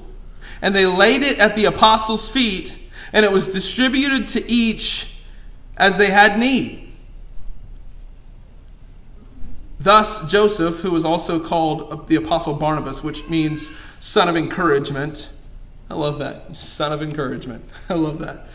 and 0.60 0.74
they 0.74 0.86
laid 0.86 1.22
it 1.22 1.38
at 1.38 1.56
the 1.56 1.64
apostles' 1.64 2.30
feet, 2.30 2.76
and 3.12 3.24
it 3.24 3.32
was 3.32 3.52
distributed 3.52 4.26
to 4.28 4.50
each 4.50 5.22
as 5.76 5.96
they 5.98 6.10
had 6.10 6.38
need. 6.38 6.88
Thus, 9.80 10.30
Joseph, 10.30 10.80
who 10.80 10.90
was 10.90 11.04
also 11.04 11.38
called 11.38 12.08
the 12.08 12.16
apostle 12.16 12.54
Barnabas, 12.54 13.04
which 13.04 13.28
means 13.28 13.78
son 14.00 14.28
of 14.28 14.36
encouragement. 14.36 15.30
I 15.88 15.94
love 15.94 16.18
that. 16.18 16.56
Son 16.56 16.92
of 16.92 17.02
encouragement. 17.02 17.64
I 17.88 17.94
love 17.94 18.18
that. 18.18 18.46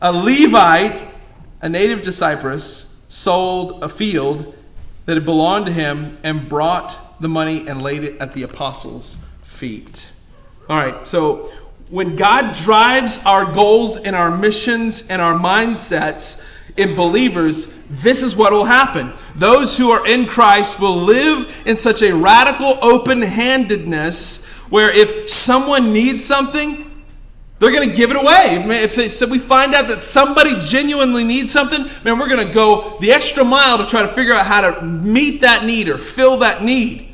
A 0.00 0.12
Levite 0.12 1.02
a 1.62 1.68
native 1.68 2.02
to 2.02 2.12
Cyprus 2.12 3.00
sold 3.08 3.84
a 3.84 3.88
field 3.88 4.52
that 5.06 5.16
had 5.16 5.24
belonged 5.24 5.66
to 5.66 5.72
him 5.72 6.18
and 6.24 6.48
brought 6.48 7.20
the 7.20 7.28
money 7.28 7.66
and 7.68 7.80
laid 7.80 8.02
it 8.02 8.20
at 8.20 8.32
the 8.32 8.42
apostles' 8.42 9.24
feet. 9.44 10.11
All 10.68 10.76
right, 10.78 11.06
so 11.06 11.50
when 11.90 12.16
God 12.16 12.54
drives 12.54 13.26
our 13.26 13.52
goals 13.52 13.96
and 13.96 14.16
our 14.16 14.34
missions 14.34 15.08
and 15.08 15.20
our 15.20 15.34
mindsets 15.34 16.48
in 16.76 16.94
believers, 16.94 17.84
this 17.88 18.22
is 18.22 18.34
what 18.34 18.52
will 18.52 18.64
happen. 18.64 19.12
Those 19.34 19.76
who 19.76 19.90
are 19.90 20.06
in 20.06 20.26
Christ 20.26 20.80
will 20.80 20.96
live 20.96 21.62
in 21.66 21.76
such 21.76 22.00
a 22.00 22.14
radical 22.14 22.78
open 22.80 23.20
handedness 23.20 24.46
where 24.70 24.90
if 24.90 25.28
someone 25.28 25.92
needs 25.92 26.24
something, 26.24 26.90
they're 27.58 27.72
going 27.72 27.90
to 27.90 27.94
give 27.94 28.10
it 28.10 28.16
away. 28.16 28.64
If 28.82 28.94
they, 28.94 29.08
so 29.10 29.28
we 29.28 29.38
find 29.38 29.74
out 29.74 29.88
that 29.88 29.98
somebody 29.98 30.58
genuinely 30.60 31.24
needs 31.24 31.52
something, 31.52 31.84
man, 32.04 32.18
we're 32.18 32.28
going 32.28 32.46
to 32.46 32.54
go 32.54 32.96
the 33.00 33.12
extra 33.12 33.44
mile 33.44 33.78
to 33.78 33.86
try 33.86 34.02
to 34.02 34.08
figure 34.08 34.32
out 34.32 34.46
how 34.46 34.70
to 34.70 34.82
meet 34.82 35.42
that 35.42 35.64
need 35.64 35.88
or 35.88 35.98
fill 35.98 36.38
that 36.38 36.64
need. 36.64 37.12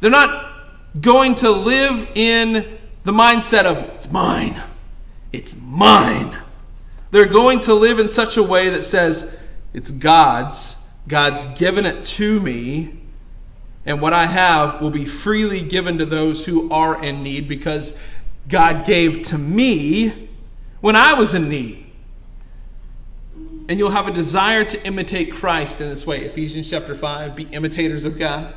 They're 0.00 0.10
not 0.10 0.51
going 1.00 1.34
to 1.36 1.50
live 1.50 2.10
in 2.14 2.78
the 3.04 3.12
mindset 3.12 3.64
of, 3.64 3.78
it's 3.96 4.12
mine. 4.12 4.60
It's 5.32 5.60
mine. 5.62 6.36
They're 7.10 7.26
going 7.26 7.60
to 7.60 7.74
live 7.74 7.98
in 7.98 8.08
such 8.08 8.36
a 8.36 8.42
way 8.42 8.68
that 8.70 8.84
says, 8.84 9.42
it's 9.72 9.90
God's. 9.90 10.78
God's 11.08 11.44
given 11.58 11.86
it 11.86 12.04
to 12.04 12.40
me. 12.40 13.00
And 13.84 14.00
what 14.00 14.12
I 14.12 14.26
have 14.26 14.80
will 14.80 14.90
be 14.90 15.04
freely 15.04 15.62
given 15.62 15.98
to 15.98 16.06
those 16.06 16.46
who 16.46 16.70
are 16.70 17.02
in 17.02 17.22
need 17.22 17.48
because 17.48 18.00
God 18.48 18.84
gave 18.84 19.22
to 19.24 19.38
me 19.38 20.28
when 20.80 20.94
I 20.94 21.14
was 21.14 21.34
in 21.34 21.48
need. 21.48 21.86
And 23.68 23.78
you'll 23.78 23.90
have 23.90 24.08
a 24.08 24.12
desire 24.12 24.64
to 24.64 24.86
imitate 24.86 25.32
Christ 25.32 25.80
in 25.80 25.88
this 25.88 26.06
way. 26.06 26.24
Ephesians 26.24 26.68
chapter 26.68 26.94
5, 26.94 27.34
be 27.34 27.44
imitators 27.44 28.04
of 28.04 28.18
God. 28.18 28.54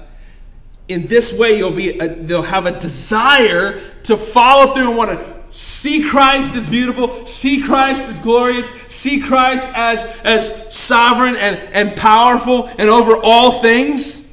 In 0.88 1.08
this 1.08 1.40
way, 1.40 1.58
you'll 1.58 1.72
be 1.72 1.98
a, 2.00 2.08
they'll 2.08 2.44
have 2.44 2.66
a 2.66 2.80
desire 2.80 3.82
to 4.04 4.16
follow 4.16 4.74
through 4.74 4.90
and 4.90 4.98
want 4.98 5.12
to 5.12 5.36
see 5.50 6.08
Christ 6.08 6.56
as 6.56 6.68
beautiful, 6.68 7.26
see 7.26 7.64
Christ 7.64 8.04
as 8.04 8.20
glorious, 8.20 8.70
see 8.70 9.22
Christ 9.22 9.68
as, 9.74 10.04
as 10.24 10.76
sovereign 10.76 11.36
and, 11.36 11.58
and 11.74 11.98
powerful 11.98 12.68
and 12.78 12.90
over 12.90 13.18
all 13.18 13.62
things. 13.62 14.26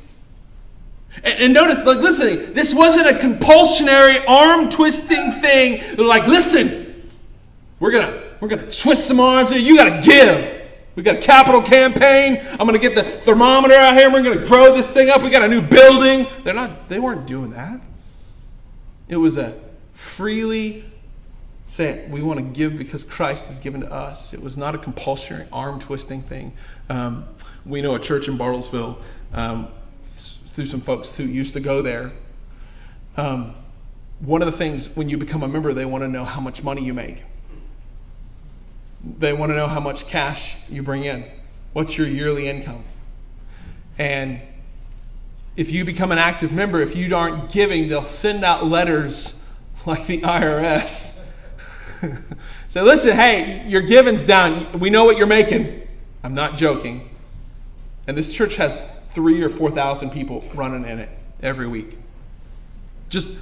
And, 1.25 1.45
and 1.45 1.55
notice, 1.55 1.87
like, 1.87 1.99
listen, 1.99 2.53
this 2.55 2.75
wasn't 2.75 3.07
a 3.07 3.19
compulsionary, 3.19 4.27
arm 4.29 4.69
twisting 4.69 5.33
thing. 5.41 5.83
They're 5.97 6.05
like, 6.05 6.27
listen, 6.27 7.11
we're 7.79 7.93
gonna 7.93 8.23
we're 8.41 8.49
gonna 8.49 8.71
twist 8.71 9.07
some 9.07 9.21
arms 9.21 9.51
here. 9.51 9.59
You 9.59 9.77
gotta 9.77 10.01
give. 10.05 10.62
We 10.95 11.03
got 11.03 11.17
a 11.17 11.21
capital 11.21 11.63
campaign. 11.63 12.41
I'm 12.53 12.67
gonna 12.67 12.79
get 12.79 12.95
the 12.95 13.03
thermometer 13.03 13.75
out 13.75 13.95
here. 13.95 14.11
We're 14.11 14.23
gonna 14.23 14.47
grow 14.47 14.75
this 14.75 14.93
thing 14.93 15.11
up. 15.11 15.23
We 15.23 15.31
got 15.31 15.43
a 15.43 15.49
new 15.49 15.63
building. 15.63 16.27
They're 16.45 16.55
not. 16.55 16.89
They 16.89 16.99
weren't 16.99 17.27
doing 17.27 17.51
that. 17.51 17.81
It 19.09 19.17
was 19.17 19.39
a 19.39 19.59
freely 19.95 20.85
say 21.67 22.07
we 22.11 22.23
want 22.23 22.39
to 22.39 22.45
give 22.45 22.77
because 22.77 23.05
Christ 23.05 23.49
has 23.49 23.59
given 23.59 23.81
to 23.81 23.93
us. 23.93 24.35
It 24.35 24.43
was 24.43 24.57
not 24.57 24.75
a 24.75 24.79
compulsory 24.79 25.47
arm 25.53 25.79
twisting 25.79 26.21
thing. 26.21 26.53
Um, 26.89 27.25
we 27.65 27.81
know 27.81 27.95
a 27.95 28.01
church 28.01 28.29
in 28.29 28.37
Bartlesville. 28.37 28.99
Um, 29.33 29.69
through 30.53 30.67
some 30.67 30.81
folks 30.81 31.17
who 31.17 31.25
used 31.25 31.55
to 31.55 31.61
go 31.61 31.81
there. 31.81 32.13
Um, 33.17 33.55
one 34.21 34.43
of 34.43 34.47
the 34.47 34.57
things 34.57 34.95
when 34.95 35.09
you 35.09 35.17
become 35.17 35.43
a 35.43 35.49
member, 35.49 35.73
they 35.73 35.87
want 35.87 36.03
to 36.05 36.09
know 36.09 36.25
how 36.25 36.41
much 36.41 36.63
money 36.63 36.85
you 36.85 36.93
make. 36.93 37.25
They 39.19 39.33
want 39.33 39.51
to 39.51 39.57
know 39.57 39.67
how 39.67 39.81
much 39.81 40.07
cash 40.07 40.59
you 40.69 40.83
bring 40.83 41.05
in. 41.05 41.25
What's 41.73 41.97
your 41.97 42.07
yearly 42.07 42.49
income? 42.49 42.85
And 43.99 44.41
if 45.57 45.71
you 45.71 45.85
become 45.85 46.13
an 46.13 46.19
active 46.19 46.53
member, 46.53 46.81
if 46.81 46.97
you 46.97 47.15
aren't 47.15 47.51
giving, 47.51 47.89
they'll 47.89 48.05
send 48.05 48.45
out 48.45 48.65
letters 48.65 49.51
like 49.87 50.07
the 50.07 50.21
IRS. 50.21 51.25
so 52.69 52.85
listen, 52.85 53.17
hey, 53.17 53.67
your 53.67 53.83
giving's 53.83 54.25
down. 54.25 54.79
We 54.79 54.91
know 54.91 55.05
what 55.05 55.17
you're 55.17 55.27
making. 55.27 55.87
I'm 56.25 56.35
not 56.35 56.57
joking. 56.57 57.11
And 58.07 58.17
this 58.17 58.35
church 58.35 58.57
has 58.57 58.77
three 59.11 59.43
or 59.43 59.51
4,000 59.51 60.11
people 60.11 60.49
running 60.55 60.85
in 60.85 60.99
it 60.99 61.09
every 61.43 61.67
week. 61.67 61.97
Just 63.09 63.39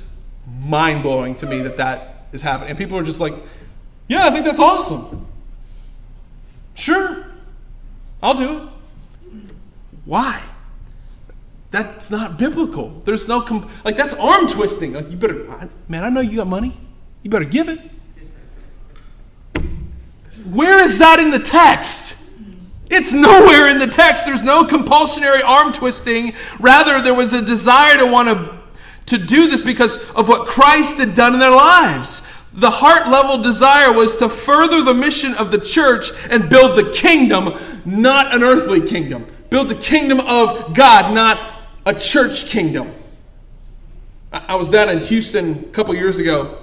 mind 0.63 1.03
blowing 1.03 1.35
to 1.37 1.47
me 1.47 1.61
that 1.63 1.77
that 1.77 2.27
is 2.33 2.43
happening. 2.43 2.71
And 2.71 2.79
people 2.79 2.99
are 2.99 3.03
just 3.03 3.21
like, 3.21 3.35
yeah, 4.09 4.27
I 4.27 4.31
think 4.31 4.45
that's 4.45 4.61
awesome. 4.61 5.27
Sure, 6.75 7.27
I'll 8.23 8.35
do 8.35 8.59
it. 8.59 8.69
Why? 10.05 10.43
That's 11.71 12.11
not 12.11 12.37
biblical. 12.37 13.01
There's 13.05 13.29
no, 13.29 13.41
com- 13.41 13.71
like, 13.85 13.97
that's 13.97 14.15
arm 14.15 14.49
twisting. 14.49 14.93
Like, 14.95 15.11
you 15.11 15.17
better, 15.17 15.45
man, 15.89 16.03
I 16.03 16.11
know 16.11 16.21
you 16.21 16.37
got 16.37 16.49
money. 16.49 16.77
You 17.23 17.31
better 17.31 17.45
give 17.45 17.69
it. 17.69 17.79
Where 20.51 20.83
is 20.83 20.99
that 20.99 21.21
in 21.21 21.31
the 21.31 21.39
text? 21.39 22.41
It's 22.91 23.13
nowhere 23.13 23.69
in 23.69 23.79
the 23.79 23.87
text. 23.87 24.27
There's 24.27 24.43
no 24.43 24.65
compulsionary 24.65 25.45
arm 25.45 25.73
twisting. 25.73 26.33
Rather, 26.59 27.01
there 27.01 27.15
was 27.15 27.33
a 27.33 27.43
desire 27.43 27.97
to 27.99 28.07
want 28.07 28.29
to, 28.29 29.17
to 29.17 29.25
do 29.25 29.49
this 29.49 29.63
because 29.63 30.11
of 30.15 30.29
what 30.29 30.49
Christ 30.49 30.99
had 30.99 31.15
done 31.15 31.35
in 31.35 31.41
their 31.41 31.53
lives. 31.53 32.27
The 32.53 32.71
heart 32.71 33.09
level 33.09 33.43
desire 33.43 33.93
was 33.93 34.17
to 34.17 34.29
further 34.29 34.83
the 34.83 34.95
mission 34.95 35.35
of 35.35 35.51
the 35.51 35.59
church 35.59 36.11
and 36.31 36.51
build 36.51 36.77
the 36.77 36.91
kingdom, 36.91 37.55
not 37.85 38.35
an 38.35 38.43
earthly 38.43 38.87
kingdom. 38.87 39.27
Build 39.51 39.69
the 39.69 39.77
kingdom 39.77 40.21
of 40.21 40.75
God, 40.75 41.15
not 41.15 41.41
a 41.87 41.95
church 41.95 42.47
kingdom. 42.47 42.93
I 44.33 44.57
was 44.57 44.71
down 44.71 44.89
in 44.89 45.01
Houston 45.01 45.65
a 45.65 45.69
couple 45.69 45.95
years 45.95 46.19
ago, 46.19 46.59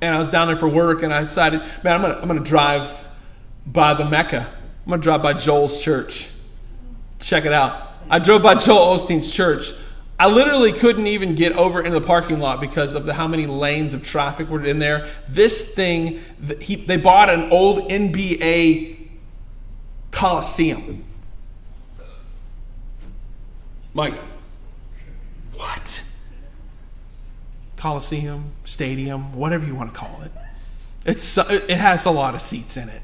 and 0.00 0.14
I 0.14 0.18
was 0.18 0.30
down 0.30 0.48
there 0.48 0.56
for 0.56 0.68
work, 0.68 1.02
and 1.02 1.12
I 1.12 1.22
decided, 1.22 1.60
man, 1.82 1.94
I'm 1.94 2.02
going 2.02 2.14
to 2.14 2.22
I'm 2.22 2.44
to 2.44 2.48
drive 2.48 3.04
by 3.66 3.94
the 3.94 4.04
Mecca 4.04 4.46
I'm 4.86 4.90
going 4.90 5.00
to 5.00 5.04
drive 5.04 5.20
by 5.20 5.32
Joel's 5.32 5.82
church. 5.82 6.30
Check 7.18 7.44
it 7.44 7.52
out. 7.52 7.94
I 8.08 8.20
drove 8.20 8.44
by 8.44 8.54
Joel 8.54 8.94
Osteen's 8.94 9.34
church. 9.34 9.72
I 10.18 10.28
literally 10.28 10.72
couldn't 10.72 11.06
even 11.06 11.34
get 11.34 11.52
over 11.52 11.80
into 11.82 11.98
the 11.98 12.06
parking 12.06 12.38
lot 12.38 12.60
because 12.60 12.94
of 12.94 13.04
the, 13.04 13.12
how 13.12 13.28
many 13.28 13.46
lanes 13.46 13.92
of 13.92 14.02
traffic 14.02 14.48
were 14.48 14.64
in 14.64 14.78
there. 14.78 15.08
This 15.28 15.74
thing, 15.74 16.20
he, 16.60 16.76
they 16.76 16.96
bought 16.96 17.28
an 17.28 17.50
old 17.50 17.90
NBA 17.90 19.08
Coliseum. 20.10 21.04
Mike, 23.92 24.18
what? 25.54 26.04
Coliseum, 27.76 28.52
stadium, 28.64 29.34
whatever 29.34 29.66
you 29.66 29.74
want 29.74 29.92
to 29.92 29.98
call 29.98 30.22
it. 30.22 30.32
It's, 31.04 31.36
it 31.50 31.76
has 31.76 32.06
a 32.06 32.10
lot 32.10 32.34
of 32.34 32.40
seats 32.40 32.78
in 32.78 32.88
it. 32.88 33.02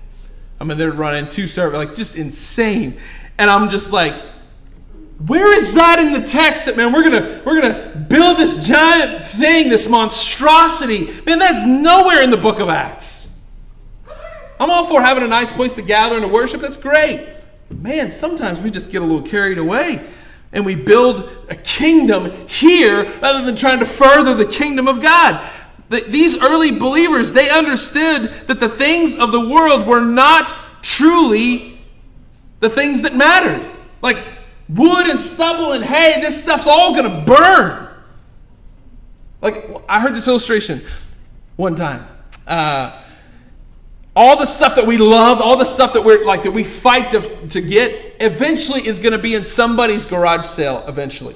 I 0.58 0.64
mean, 0.64 0.78
they're 0.78 0.92
running 0.92 1.28
two 1.28 1.46
servers, 1.46 1.76
like 1.76 1.94
just 1.94 2.16
insane. 2.16 2.96
And 3.36 3.50
I'm 3.50 3.68
just 3.68 3.92
like, 3.92 4.14
where 5.26 5.54
is 5.54 5.74
that 5.74 5.98
in 5.98 6.12
the 6.12 6.26
text 6.26 6.66
that 6.66 6.76
man 6.76 6.92
we're 6.92 7.04
gonna 7.04 7.42
we're 7.44 7.60
gonna 7.60 8.06
build 8.08 8.38
this 8.38 8.66
giant 8.66 9.24
thing, 9.24 9.68
this 9.68 9.88
monstrosity? 9.88 11.06
Man, 11.24 11.38
that's 11.38 11.66
nowhere 11.66 12.22
in 12.22 12.30
the 12.30 12.36
book 12.36 12.60
of 12.60 12.68
Acts. 12.68 13.46
I'm 14.58 14.70
all 14.70 14.86
for 14.86 15.00
having 15.00 15.24
a 15.24 15.28
nice 15.28 15.52
place 15.52 15.74
to 15.74 15.82
gather 15.82 16.16
and 16.16 16.22
to 16.24 16.28
worship. 16.28 16.60
That's 16.60 16.76
great. 16.76 17.28
Man, 17.70 18.10
sometimes 18.10 18.60
we 18.60 18.70
just 18.70 18.92
get 18.92 19.02
a 19.02 19.04
little 19.04 19.22
carried 19.22 19.58
away 19.58 20.04
and 20.52 20.66
we 20.66 20.74
build 20.74 21.28
a 21.48 21.54
kingdom 21.54 22.30
here 22.46 23.04
rather 23.20 23.44
than 23.44 23.56
trying 23.56 23.80
to 23.80 23.86
further 23.86 24.34
the 24.34 24.44
kingdom 24.44 24.86
of 24.86 25.00
God. 25.00 25.44
These 25.88 26.42
early 26.42 26.78
believers, 26.78 27.32
they 27.32 27.50
understood 27.50 28.30
that 28.46 28.60
the 28.60 28.68
things 28.68 29.18
of 29.18 29.32
the 29.32 29.40
world 29.48 29.86
were 29.86 30.04
not 30.04 30.54
truly 30.82 31.78
the 32.60 32.70
things 32.70 33.02
that 33.02 33.14
mattered. 33.14 33.68
Like 34.00 34.26
wood 34.74 35.06
and 35.06 35.20
stubble 35.20 35.72
and 35.72 35.84
hay, 35.84 36.20
this 36.20 36.42
stuff's 36.42 36.66
all 36.66 36.94
going 36.94 37.10
to 37.10 37.24
burn. 37.24 37.88
Like, 39.40 39.66
I 39.88 40.00
heard 40.00 40.14
this 40.14 40.28
illustration 40.28 40.80
one 41.56 41.74
time. 41.74 42.06
Uh, 42.46 42.98
all 44.14 44.36
the 44.36 44.46
stuff 44.46 44.76
that 44.76 44.86
we 44.86 44.98
love, 44.98 45.40
all 45.40 45.56
the 45.56 45.64
stuff 45.64 45.94
that 45.94 46.04
we're 46.04 46.24
like 46.24 46.42
that 46.42 46.50
we 46.50 46.64
fight 46.64 47.10
to, 47.12 47.48
to 47.48 47.60
get, 47.60 48.16
eventually 48.20 48.86
is 48.86 48.98
going 48.98 49.12
to 49.12 49.18
be 49.18 49.34
in 49.34 49.42
somebody's 49.42 50.04
garage 50.04 50.46
sale. 50.46 50.84
Eventually, 50.86 51.34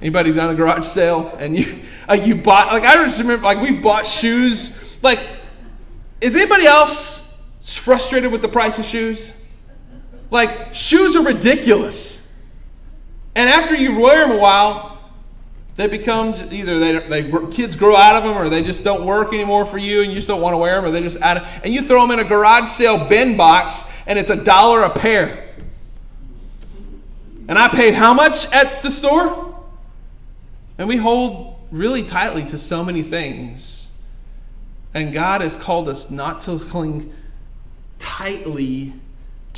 anybody 0.00 0.32
done 0.32 0.54
a 0.54 0.54
garage 0.54 0.86
sale 0.86 1.34
and 1.38 1.58
you 1.58 1.80
like 2.08 2.24
you 2.26 2.36
bought 2.36 2.72
like 2.72 2.84
I 2.84 2.94
just 3.04 3.20
remember 3.20 3.44
like 3.44 3.60
we 3.60 3.72
bought 3.72 4.06
shoes. 4.06 4.98
Like, 5.02 5.26
is 6.20 6.36
anybody 6.36 6.66
else 6.66 7.50
frustrated 7.64 8.30
with 8.30 8.42
the 8.42 8.48
price 8.48 8.78
of 8.78 8.84
shoes? 8.84 9.34
Like 10.30 10.74
shoes 10.74 11.16
are 11.16 11.24
ridiculous, 11.24 12.27
and 13.38 13.48
after 13.48 13.76
you 13.76 14.00
wear 14.00 14.26
them 14.26 14.36
a 14.36 14.40
while, 14.40 14.98
they 15.76 15.86
become 15.86 16.34
either 16.50 16.80
they, 16.80 16.98
they 17.22 17.50
kids 17.52 17.76
grow 17.76 17.94
out 17.94 18.16
of 18.16 18.24
them 18.24 18.36
or 18.36 18.48
they 18.48 18.64
just 18.64 18.82
don't 18.82 19.06
work 19.06 19.32
anymore 19.32 19.64
for 19.64 19.78
you 19.78 20.02
and 20.02 20.10
you 20.10 20.16
just 20.16 20.26
don't 20.26 20.40
want 20.40 20.54
to 20.54 20.58
wear 20.58 20.74
them 20.74 20.86
or 20.86 20.90
they 20.90 21.00
just 21.00 21.22
out 21.22 21.36
of, 21.36 21.60
and 21.62 21.72
you 21.72 21.82
throw 21.82 22.04
them 22.04 22.18
in 22.18 22.26
a 22.26 22.28
garage 22.28 22.68
sale 22.68 23.08
bin 23.08 23.36
box 23.36 23.96
and 24.08 24.18
it's 24.18 24.30
a 24.30 24.42
dollar 24.42 24.82
a 24.82 24.90
pair. 24.90 25.54
And 27.46 27.56
I 27.56 27.68
paid 27.68 27.94
how 27.94 28.12
much 28.12 28.52
at 28.52 28.82
the 28.82 28.90
store? 28.90 29.54
And 30.76 30.88
we 30.88 30.96
hold 30.96 31.64
really 31.70 32.02
tightly 32.02 32.44
to 32.46 32.58
so 32.58 32.84
many 32.84 33.04
things. 33.04 34.02
And 34.92 35.12
God 35.12 35.42
has 35.42 35.56
called 35.56 35.88
us 35.88 36.10
not 36.10 36.40
to 36.40 36.58
cling 36.58 37.14
tightly 38.00 38.94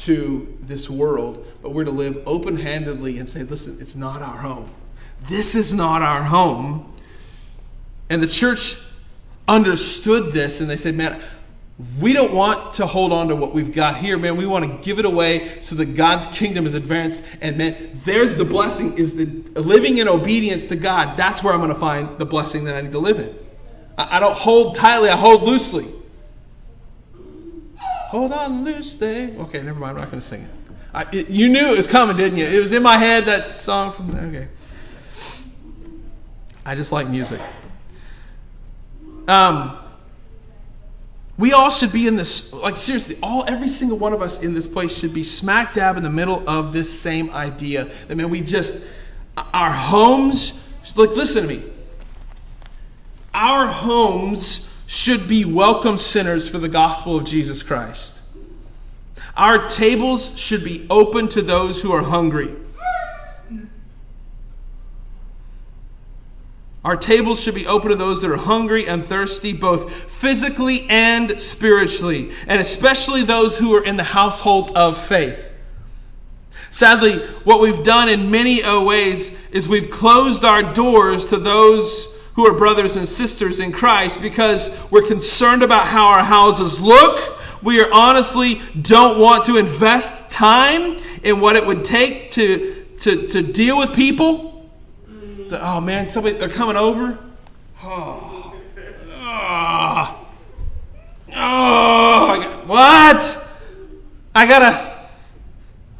to 0.04 0.56
this 0.60 0.88
world, 0.88 1.46
but 1.62 1.70
we're 1.70 1.84
to 1.84 1.90
live 1.90 2.22
open 2.26 2.56
handedly 2.56 3.18
and 3.18 3.28
say, 3.28 3.42
listen, 3.42 3.76
it's 3.80 3.96
not 3.96 4.22
our 4.22 4.38
home. 4.38 4.70
This 5.28 5.54
is 5.54 5.74
not 5.74 6.02
our 6.02 6.22
home. 6.22 6.94
And 8.08 8.22
the 8.22 8.26
church 8.26 8.76
understood 9.46 10.32
this 10.32 10.60
and 10.60 10.70
they 10.70 10.76
said, 10.76 10.94
man, 10.94 11.20
we 11.98 12.12
don't 12.12 12.32
want 12.34 12.74
to 12.74 12.86
hold 12.86 13.12
on 13.12 13.28
to 13.28 13.36
what 13.36 13.54
we've 13.54 13.72
got 13.72 13.96
here, 13.96 14.18
man. 14.18 14.36
We 14.36 14.46
want 14.46 14.70
to 14.70 14.86
give 14.86 14.98
it 14.98 15.04
away 15.04 15.60
so 15.62 15.76
that 15.76 15.96
God's 15.96 16.26
kingdom 16.26 16.66
is 16.66 16.74
advanced. 16.74 17.26
And 17.40 17.56
man, 17.56 17.90
there's 17.94 18.36
the 18.36 18.44
blessing 18.44 18.98
is 18.98 19.16
the 19.16 19.24
living 19.60 19.98
in 19.98 20.08
obedience 20.08 20.66
to 20.66 20.76
God. 20.76 21.16
That's 21.16 21.42
where 21.42 21.52
I'm 21.52 21.60
going 21.60 21.72
to 21.72 21.78
find 21.78 22.18
the 22.18 22.26
blessing 22.26 22.64
that 22.64 22.76
I 22.76 22.80
need 22.82 22.92
to 22.92 22.98
live 22.98 23.18
in. 23.18 23.34
I, 23.96 24.16
I 24.16 24.20
don't 24.20 24.36
hold 24.36 24.74
tightly, 24.74 25.08
I 25.08 25.16
hold 25.16 25.42
loosely. 25.42 25.86
Hold 28.10 28.32
on 28.32 28.64
loose 28.64 29.00
loosely. 29.00 29.38
Okay, 29.38 29.62
never 29.62 29.78
mind. 29.78 29.92
I'm 29.96 30.02
not 30.02 30.10
going 30.10 30.20
to 30.20 30.26
sing 30.26 30.42
it. 30.42 30.50
I, 30.92 31.06
it. 31.12 31.30
You 31.30 31.48
knew 31.48 31.68
it 31.68 31.76
was 31.76 31.86
coming, 31.86 32.16
didn't 32.16 32.38
you? 32.38 32.44
It 32.44 32.58
was 32.58 32.72
in 32.72 32.82
my 32.82 32.96
head, 32.96 33.26
that 33.26 33.60
song 33.60 33.92
from 33.92 34.08
there. 34.08 34.24
Okay. 34.24 34.48
I 36.66 36.74
just 36.74 36.90
like 36.90 37.06
music. 37.06 37.40
Um, 39.28 39.78
we 41.38 41.52
all 41.52 41.70
should 41.70 41.92
be 41.92 42.08
in 42.08 42.16
this, 42.16 42.52
like 42.52 42.76
seriously, 42.76 43.14
all 43.22 43.44
every 43.46 43.68
single 43.68 43.96
one 43.96 44.12
of 44.12 44.22
us 44.22 44.42
in 44.42 44.54
this 44.54 44.66
place 44.66 44.98
should 44.98 45.14
be 45.14 45.22
smack 45.22 45.74
dab 45.74 45.96
in 45.96 46.02
the 46.02 46.10
middle 46.10 46.42
of 46.48 46.72
this 46.72 46.90
same 47.00 47.30
idea. 47.30 47.88
I 48.10 48.14
mean, 48.14 48.28
we 48.28 48.40
just, 48.40 48.84
our 49.54 49.70
homes, 49.70 50.68
like, 50.96 51.10
listen 51.10 51.46
to 51.46 51.48
me. 51.48 51.62
Our 53.32 53.68
homes 53.68 54.69
should 54.90 55.28
be 55.28 55.44
welcome 55.44 55.96
sinners 55.96 56.48
for 56.48 56.58
the 56.58 56.68
gospel 56.68 57.16
of 57.16 57.24
Jesus 57.24 57.62
Christ. 57.62 58.24
Our 59.36 59.68
tables 59.68 60.36
should 60.36 60.64
be 60.64 60.84
open 60.90 61.28
to 61.28 61.42
those 61.42 61.80
who 61.80 61.92
are 61.92 62.02
hungry. 62.02 62.52
Our 66.84 66.96
tables 66.96 67.40
should 67.40 67.54
be 67.54 67.68
open 67.68 67.90
to 67.90 67.94
those 67.94 68.20
that 68.22 68.32
are 68.32 68.36
hungry 68.36 68.88
and 68.88 69.00
thirsty, 69.00 69.52
both 69.52 69.92
physically 69.92 70.88
and 70.90 71.40
spiritually, 71.40 72.32
and 72.48 72.60
especially 72.60 73.22
those 73.22 73.58
who 73.58 73.72
are 73.76 73.84
in 73.84 73.96
the 73.96 74.02
household 74.02 74.76
of 74.76 74.98
faith. 74.98 75.52
Sadly, 76.72 77.18
what 77.44 77.60
we've 77.60 77.84
done 77.84 78.08
in 78.08 78.32
many 78.32 78.60
ways 78.64 79.48
is 79.52 79.68
we've 79.68 79.92
closed 79.92 80.44
our 80.44 80.64
doors 80.74 81.26
to 81.26 81.36
those 81.36 82.19
who 82.40 82.46
are 82.46 82.56
brothers 82.56 82.96
and 82.96 83.06
sisters 83.06 83.60
in 83.60 83.72
Christ 83.72 84.20
because 84.22 84.90
we're 84.90 85.06
concerned 85.06 85.62
about 85.62 85.86
how 85.86 86.08
our 86.08 86.24
houses 86.24 86.80
look. 86.80 87.38
We 87.62 87.80
are 87.80 87.92
honestly 87.92 88.60
don't 88.80 89.18
want 89.18 89.44
to 89.46 89.56
invest 89.56 90.30
time 90.30 90.98
in 91.22 91.40
what 91.40 91.56
it 91.56 91.66
would 91.66 91.84
take 91.84 92.30
to, 92.32 92.84
to, 93.00 93.28
to 93.28 93.42
deal 93.42 93.78
with 93.78 93.94
people 93.94 94.50
so, 95.50 95.58
oh 95.60 95.80
man, 95.80 96.08
somebody 96.08 96.36
they're 96.36 96.48
coming 96.48 96.76
over. 96.76 97.18
Oh, 97.82 98.54
oh, 99.10 100.26
oh 101.28 101.34
I 101.34 102.38
got, 102.40 102.66
what? 102.68 103.56
I 104.32 104.46
gotta. 104.46 105.08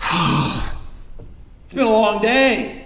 it's 1.64 1.74
been 1.74 1.84
a 1.84 1.90
long 1.90 2.22
day. 2.22 2.79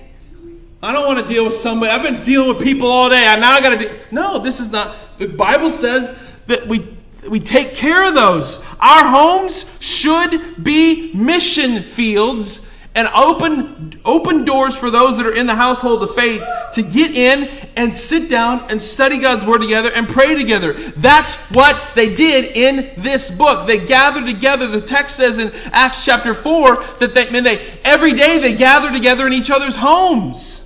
I 0.84 0.92
don't 0.92 1.06
want 1.06 1.26
to 1.26 1.32
deal 1.32 1.44
with 1.44 1.54
somebody. 1.54 1.90
I've 1.90 2.02
been 2.02 2.20
dealing 2.20 2.48
with 2.48 2.62
people 2.62 2.88
all 2.88 3.08
day. 3.08 3.26
I 3.26 3.38
now 3.38 3.52
I 3.52 3.60
gotta 3.62 3.78
do. 3.78 3.98
No, 4.10 4.38
this 4.38 4.60
is 4.60 4.70
not. 4.70 4.94
The 5.18 5.28
Bible 5.28 5.70
says 5.70 6.20
that 6.46 6.66
we 6.66 6.86
we 7.28 7.40
take 7.40 7.74
care 7.74 8.06
of 8.06 8.14
those. 8.14 8.58
Our 8.80 9.08
homes 9.08 9.78
should 9.80 10.62
be 10.62 11.14
mission 11.14 11.80
fields 11.80 12.70
and 12.94 13.08
open 13.08 13.98
open 14.04 14.44
doors 14.44 14.76
for 14.76 14.90
those 14.90 15.16
that 15.16 15.26
are 15.26 15.34
in 15.34 15.46
the 15.46 15.54
household 15.54 16.02
of 16.02 16.14
faith 16.14 16.42
to 16.72 16.82
get 16.82 17.12
in 17.12 17.48
and 17.76 17.94
sit 17.94 18.28
down 18.28 18.70
and 18.70 18.80
study 18.80 19.18
God's 19.18 19.46
word 19.46 19.62
together 19.62 19.90
and 19.90 20.06
pray 20.06 20.34
together. 20.34 20.74
That's 20.74 21.50
what 21.50 21.94
they 21.94 22.14
did 22.14 22.54
in 22.54 22.90
this 23.02 23.36
book. 23.36 23.66
They 23.66 23.86
gathered 23.86 24.26
together. 24.26 24.66
The 24.66 24.82
text 24.82 25.16
says 25.16 25.38
in 25.38 25.50
Acts 25.72 26.04
chapter 26.04 26.34
4 26.34 26.76
that 27.00 27.14
they, 27.14 27.26
I 27.26 27.30
mean, 27.30 27.44
they 27.44 27.78
every 27.84 28.12
day 28.12 28.38
they 28.38 28.54
gathered 28.54 28.92
together 28.92 29.26
in 29.26 29.32
each 29.32 29.50
other's 29.50 29.76
homes. 29.76 30.63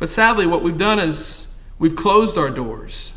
But 0.00 0.08
sadly, 0.08 0.46
what 0.46 0.62
we've 0.62 0.78
done 0.78 0.98
is 0.98 1.54
we've 1.78 1.94
closed 1.94 2.36
our 2.36 2.50
doors. 2.50 3.12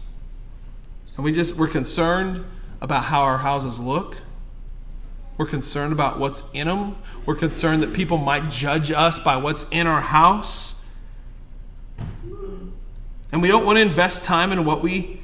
And 1.16 1.24
we 1.24 1.32
just 1.32 1.56
we're 1.56 1.70
concerned 1.70 2.46
about 2.82 3.06
how 3.06 3.22
our 3.22 3.40
houses 3.40 3.80
look. 3.80 4.18
We're 5.38 5.48
concerned 5.48 5.94
about 5.94 6.20
what's 6.20 6.52
in 6.52 6.68
them. 6.68 6.98
We're 7.26 7.36
concerned 7.36 7.82
that 7.84 7.94
people 7.94 8.18
might 8.18 8.50
judge 8.50 8.92
us 8.92 9.18
by 9.18 9.38
what's 9.38 9.68
in 9.72 9.88
our 9.88 10.02
house. 10.02 10.82
And 13.32 13.42
we 13.42 13.48
don't 13.48 13.66
want 13.66 13.78
to 13.78 13.82
invest 13.82 14.26
time 14.26 14.52
in 14.52 14.66
what 14.66 14.84
we 14.84 15.22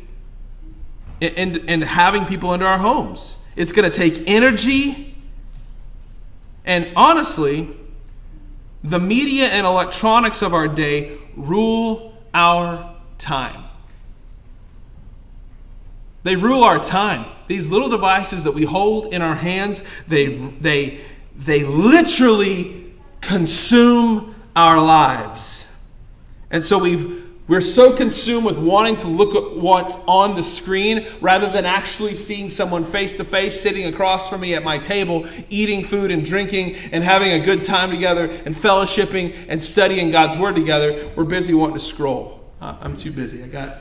in, 1.19 1.57
in 1.67 1.81
having 1.81 2.25
people 2.25 2.53
into 2.53 2.65
our 2.65 2.77
homes. 2.77 3.37
It's 3.57 3.73
going 3.73 3.89
to 3.91 3.95
take 3.95 4.23
energy. 4.27 5.13
And 6.63 6.89
honestly, 6.95 7.67
the 8.83 8.99
media 8.99 9.47
and 9.47 9.67
electronics 9.67 10.41
of 10.41 10.53
our 10.53 10.69
day 10.69 11.17
rule 11.39 12.13
our 12.33 12.95
time. 13.17 13.63
They 16.23 16.35
rule 16.35 16.63
our 16.63 16.83
time. 16.83 17.25
These 17.47 17.69
little 17.69 17.89
devices 17.89 18.43
that 18.43 18.53
we 18.53 18.65
hold 18.65 19.13
in 19.13 19.21
our 19.21 19.35
hands, 19.35 19.87
they, 20.07 20.27
they, 20.27 20.99
they 21.35 21.63
literally 21.63 22.93
consume 23.21 24.35
our 24.55 24.79
lives. 24.79 25.75
And 26.51 26.63
so 26.63 26.77
we've, 26.79 27.28
we're 27.49 27.61
so 27.61 27.97
consumed 27.97 28.45
with 28.45 28.59
wanting 28.59 28.95
to 28.97 29.07
look 29.07 29.35
at 29.35 29.57
what's 29.57 29.95
on 30.07 30.35
the 30.35 30.43
screen 30.43 31.07
rather 31.19 31.49
than 31.49 31.65
actually 31.65 32.13
seeing 32.13 32.47
someone 32.47 32.85
face 32.85 33.17
to 33.17 33.23
face 33.23 33.59
sitting 33.59 33.91
across 33.91 34.29
from 34.29 34.41
me 34.41 34.53
at 34.53 34.63
my 34.63 34.77
table, 34.77 35.27
eating 35.49 35.83
food 35.83 36.11
and 36.11 36.23
drinking 36.23 36.75
and 36.91 37.03
having 37.03 37.31
a 37.31 37.39
good 37.39 37.63
time 37.63 37.89
together 37.89 38.25
and 38.25 38.55
fellowshipping 38.55 39.47
and 39.49 39.61
studying 39.63 40.11
God's 40.11 40.37
Word 40.37 40.53
together. 40.53 41.09
We're 41.15 41.23
busy 41.23 41.55
wanting 41.55 41.73
to 41.73 41.79
scroll. 41.79 42.39
Uh, 42.61 42.77
I'm 42.81 42.95
too 42.95 43.11
busy. 43.11 43.43
I 43.43 43.47
got, 43.47 43.75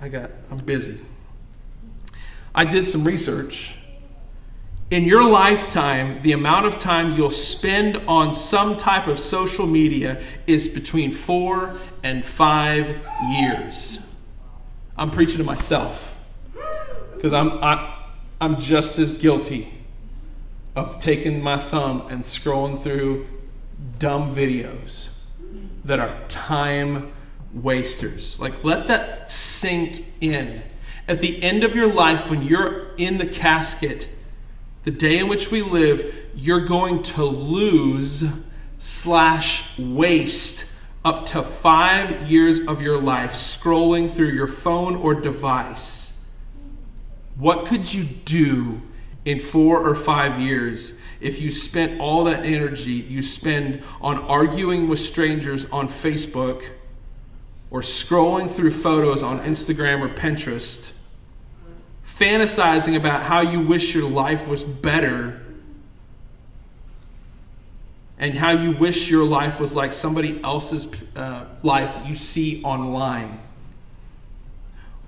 I 0.00 0.08
got, 0.08 0.30
I'm 0.50 0.58
busy. 0.58 1.00
I 2.52 2.64
did 2.64 2.88
some 2.88 3.04
research. 3.04 3.78
In 4.92 5.04
your 5.04 5.24
lifetime, 5.24 6.20
the 6.20 6.32
amount 6.32 6.66
of 6.66 6.76
time 6.76 7.16
you'll 7.16 7.30
spend 7.30 7.96
on 8.06 8.34
some 8.34 8.76
type 8.76 9.06
of 9.06 9.18
social 9.18 9.66
media 9.66 10.22
is 10.46 10.68
between 10.68 11.12
four 11.12 11.78
and 12.02 12.22
five 12.22 13.00
years. 13.30 14.14
I'm 14.94 15.10
preaching 15.10 15.38
to 15.38 15.44
myself 15.44 16.22
because 17.14 17.32
I'm, 17.32 17.58
I'm 18.38 18.60
just 18.60 18.98
as 18.98 19.16
guilty 19.16 19.72
of 20.76 21.00
taking 21.00 21.42
my 21.42 21.56
thumb 21.56 22.06
and 22.10 22.22
scrolling 22.22 22.78
through 22.78 23.26
dumb 23.98 24.36
videos 24.36 25.08
that 25.86 26.00
are 26.00 26.18
time 26.28 27.10
wasters. 27.54 28.38
Like, 28.38 28.62
let 28.62 28.88
that 28.88 29.30
sink 29.32 30.04
in 30.20 30.62
at 31.08 31.20
the 31.22 31.42
end 31.42 31.64
of 31.64 31.74
your 31.74 31.90
life, 31.90 32.28
when 32.28 32.42
you're 32.42 32.94
in 32.96 33.16
the 33.16 33.26
casket, 33.26 34.08
the 34.84 34.90
day 34.90 35.18
in 35.18 35.28
which 35.28 35.50
we 35.50 35.62
live, 35.62 36.30
you're 36.34 36.64
going 36.64 37.02
to 37.02 37.24
lose 37.24 38.46
slash 38.78 39.78
waste 39.78 40.72
up 41.04 41.26
to 41.26 41.42
five 41.42 42.30
years 42.30 42.66
of 42.66 42.80
your 42.80 42.98
life 42.98 43.32
scrolling 43.32 44.10
through 44.10 44.30
your 44.30 44.48
phone 44.48 44.96
or 44.96 45.14
device. 45.14 46.26
What 47.36 47.66
could 47.66 47.92
you 47.92 48.04
do 48.04 48.82
in 49.24 49.40
four 49.40 49.86
or 49.86 49.94
five 49.94 50.40
years 50.40 51.00
if 51.20 51.40
you 51.40 51.50
spent 51.50 52.00
all 52.00 52.24
that 52.24 52.44
energy 52.44 52.92
you 52.92 53.22
spend 53.22 53.82
on 54.00 54.18
arguing 54.18 54.88
with 54.88 54.98
strangers 54.98 55.70
on 55.70 55.86
Facebook 55.86 56.64
or 57.70 57.80
scrolling 57.80 58.50
through 58.50 58.72
photos 58.72 59.22
on 59.22 59.38
Instagram 59.40 60.00
or 60.00 60.08
Pinterest, 60.08 60.96
fantasizing 62.22 62.96
about 62.96 63.22
how 63.22 63.40
you 63.40 63.60
wish 63.60 63.94
your 63.94 64.08
life 64.08 64.46
was 64.46 64.62
better 64.62 65.42
and 68.16 68.34
how 68.34 68.52
you 68.52 68.70
wish 68.70 69.10
your 69.10 69.24
life 69.24 69.58
was 69.58 69.74
like 69.74 69.92
somebody 69.92 70.40
else's 70.44 71.16
uh, 71.16 71.44
life 71.64 71.96
that 71.96 72.06
you 72.06 72.14
see 72.14 72.62
online? 72.62 73.40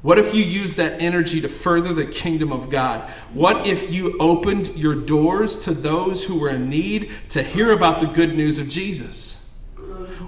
What 0.03 0.19
if 0.19 0.35
you 0.35 0.43
use 0.43 0.75
that 0.77 1.01
energy 1.01 1.41
to 1.41 1.49
further 1.49 1.95
the 1.95 2.07
kingdom 2.07 2.53
of 2.53 2.69
God? 2.69 3.09
What 3.33 3.65
if 3.65 3.93
you 3.93 4.19
opened 4.19 4.77
your 4.77 4.97
doors 4.97 5.57
to 5.65 5.73
those 5.73 6.25
who 6.25 6.41
were 6.41 6.51
in 6.51 6.69
need 6.69 7.13
to 7.29 7.45
hear 7.45 7.71
about 7.71 8.01
the 8.01 8.09
good 8.09 8.35
news 8.35 8.59
of 8.59 8.69
Jesus? 8.69 9.44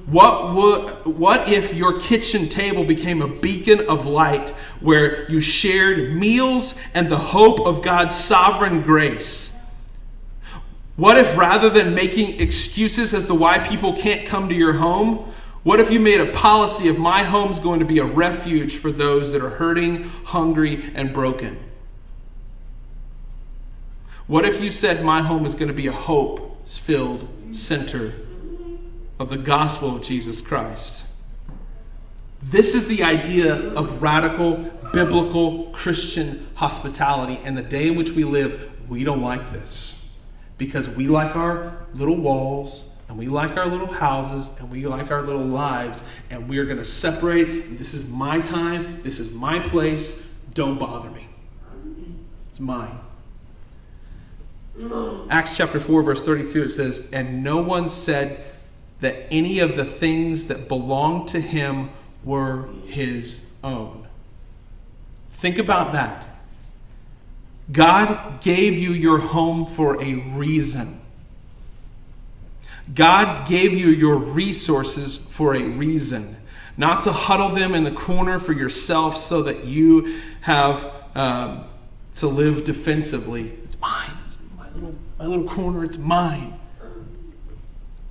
What, 0.06 0.54
would, 0.54 1.16
what 1.16 1.48
if 1.48 1.74
your 1.74 1.98
kitchen 1.98 2.48
table 2.48 2.84
became 2.84 3.20
a 3.20 3.28
beacon 3.28 3.88
of 3.88 4.06
light 4.06 4.50
where 4.80 5.30
you 5.30 5.40
shared 5.40 6.14
meals 6.14 6.80
and 6.94 7.08
the 7.08 7.18
hope 7.18 7.60
of 7.60 7.82
God's 7.82 8.14
sovereign 8.14 8.82
grace? 8.82 9.52
What 10.96 11.18
if 11.18 11.36
rather 11.36 11.68
than 11.68 11.94
making 11.94 12.40
excuses 12.40 13.12
as 13.12 13.26
to 13.26 13.34
why 13.34 13.58
people 13.58 13.92
can't 13.92 14.26
come 14.26 14.48
to 14.48 14.54
your 14.54 14.74
home, 14.74 15.30
what 15.62 15.80
if 15.80 15.90
you 15.90 15.98
made 15.98 16.20
a 16.20 16.32
policy 16.32 16.88
of 16.88 16.98
my 16.98 17.24
home's 17.24 17.58
going 17.58 17.80
to 17.80 17.86
be 17.86 17.98
a 17.98 18.04
refuge 18.04 18.76
for 18.76 18.92
those 18.92 19.32
that 19.32 19.42
are 19.42 19.50
hurting, 19.50 20.04
hungry, 20.24 20.90
and 20.94 21.12
broken? 21.12 21.58
What 24.26 24.44
if 24.44 24.62
you 24.62 24.70
said 24.70 25.04
my 25.04 25.22
home 25.22 25.44
is 25.44 25.54
going 25.54 25.68
to 25.68 25.74
be 25.74 25.86
a 25.86 25.92
hope 25.92 26.66
filled 26.66 27.28
center 27.50 28.12
of 29.18 29.30
the 29.30 29.36
gospel 29.36 29.96
of 29.96 30.02
Jesus 30.02 30.40
Christ? 30.40 31.10
This 32.42 32.74
is 32.74 32.86
the 32.88 33.02
idea 33.02 33.54
of 33.74 34.02
radical 34.02 34.70
biblical 34.92 35.64
Christian 35.72 36.46
hospitality. 36.54 37.40
And 37.44 37.56
the 37.56 37.62
day 37.62 37.88
in 37.88 37.96
which 37.96 38.10
we 38.10 38.24
live, 38.24 38.72
we 38.88 39.04
don't 39.04 39.22
like 39.22 39.50
this 39.50 40.18
because 40.58 40.88
we 40.88 41.08
like 41.08 41.36
our 41.36 41.86
little 41.94 42.16
walls 42.16 42.90
and 43.08 43.18
we 43.18 43.26
like 43.28 43.56
our 43.56 43.66
little 43.66 43.92
houses 43.92 44.50
and 44.58 44.70
we 44.70 44.86
like 44.86 45.10
our 45.10 45.22
little 45.22 45.44
lives 45.44 46.02
and 46.30 46.48
we 46.48 46.58
are 46.58 46.64
going 46.64 46.78
to 46.78 46.84
separate 46.84 47.78
this 47.78 47.94
is 47.94 48.08
my 48.08 48.40
time 48.40 49.02
this 49.02 49.18
is 49.18 49.34
my 49.34 49.58
place 49.58 50.32
don't 50.54 50.78
bother 50.78 51.10
me 51.10 51.28
it's 52.50 52.58
mine 52.58 52.98
acts 55.30 55.56
chapter 55.56 55.78
4 55.78 56.02
verse 56.02 56.22
32 56.22 56.64
it 56.64 56.70
says 56.70 57.10
and 57.12 57.44
no 57.44 57.60
one 57.60 57.88
said 57.88 58.45
that 59.00 59.26
any 59.30 59.58
of 59.58 59.76
the 59.76 59.84
things 59.84 60.48
that 60.48 60.68
belonged 60.68 61.28
to 61.28 61.40
him 61.40 61.90
were 62.24 62.68
his 62.86 63.52
own 63.62 64.06
think 65.36 65.58
about 65.58 65.92
that 65.92 66.26
God 67.70 68.40
gave 68.42 68.74
you 68.74 68.92
your 68.92 69.18
home 69.18 69.66
for 69.66 70.00
a 70.00 70.14
reason. 70.14 71.00
God 72.94 73.48
gave 73.48 73.72
you 73.72 73.88
your 73.88 74.16
resources 74.16 75.18
for 75.32 75.56
a 75.56 75.62
reason, 75.62 76.36
not 76.76 77.02
to 77.04 77.12
huddle 77.12 77.48
them 77.48 77.74
in 77.74 77.82
the 77.82 77.90
corner 77.90 78.38
for 78.38 78.52
yourself 78.52 79.16
so 79.16 79.42
that 79.42 79.64
you 79.64 80.20
have 80.42 80.92
um, 81.16 81.64
to 82.14 82.28
live 82.28 82.64
defensively. 82.64 83.50
It's 83.64 83.80
mine. 83.80 84.12
It's 84.26 84.38
my 84.56 84.70
little, 84.70 84.94
my 85.18 85.26
little 85.26 85.48
corner. 85.48 85.84
It's 85.84 85.98
mine. 85.98 86.54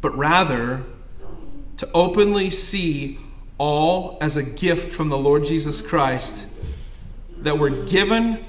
But 0.06 0.16
rather, 0.20 0.84
to 1.78 1.90
openly 1.92 2.52
see 2.52 3.18
all 3.58 4.20
as 4.22 4.38
a 4.38 4.44
gift 4.44 4.94
from 4.94 5.10
the 5.10 5.18
Lord 5.18 5.46
Jesus 5.46 5.82
Christ 5.82 6.48
that 7.40 7.58
we're 7.58 7.88
given 7.88 8.46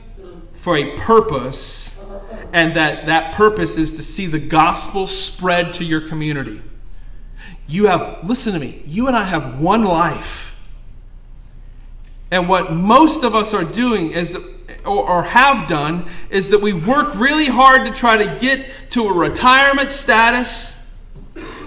for 0.53 0.77
a 0.77 0.95
purpose, 0.99 2.05
and 2.53 2.75
that 2.75 3.07
that 3.07 3.35
purpose 3.35 3.79
is 3.79 3.97
to 3.97 4.03
see 4.03 4.27
the 4.27 4.39
gospel 4.39 5.07
spread 5.07 5.73
to 5.73 5.85
your 5.87 6.03
community. 6.03 6.61
You 7.67 7.87
have, 7.87 8.29
listen 8.29 8.53
to 8.53 8.59
me, 8.59 8.83
you 8.85 9.07
and 9.07 9.17
I 9.17 9.25
have 9.25 9.59
one 9.59 9.83
life. 9.83 10.69
And 12.31 12.51
what 12.51 12.71
most 12.71 13.25
of 13.25 13.35
us 13.35 13.55
are 13.55 13.65
doing 13.65 14.13
is 14.13 14.35
that, 14.35 14.87
or, 14.87 15.09
or 15.09 15.23
have 15.23 15.67
done, 15.69 16.05
is 16.29 16.51
that 16.51 16.61
we 16.61 16.75
work 16.75 17.19
really 17.19 17.47
hard 17.47 17.87
to 17.87 17.99
try 17.99 18.23
to 18.23 18.39
get 18.39 18.91
to 18.91 19.05
a 19.05 19.13
retirement 19.15 19.91
status 19.91 20.76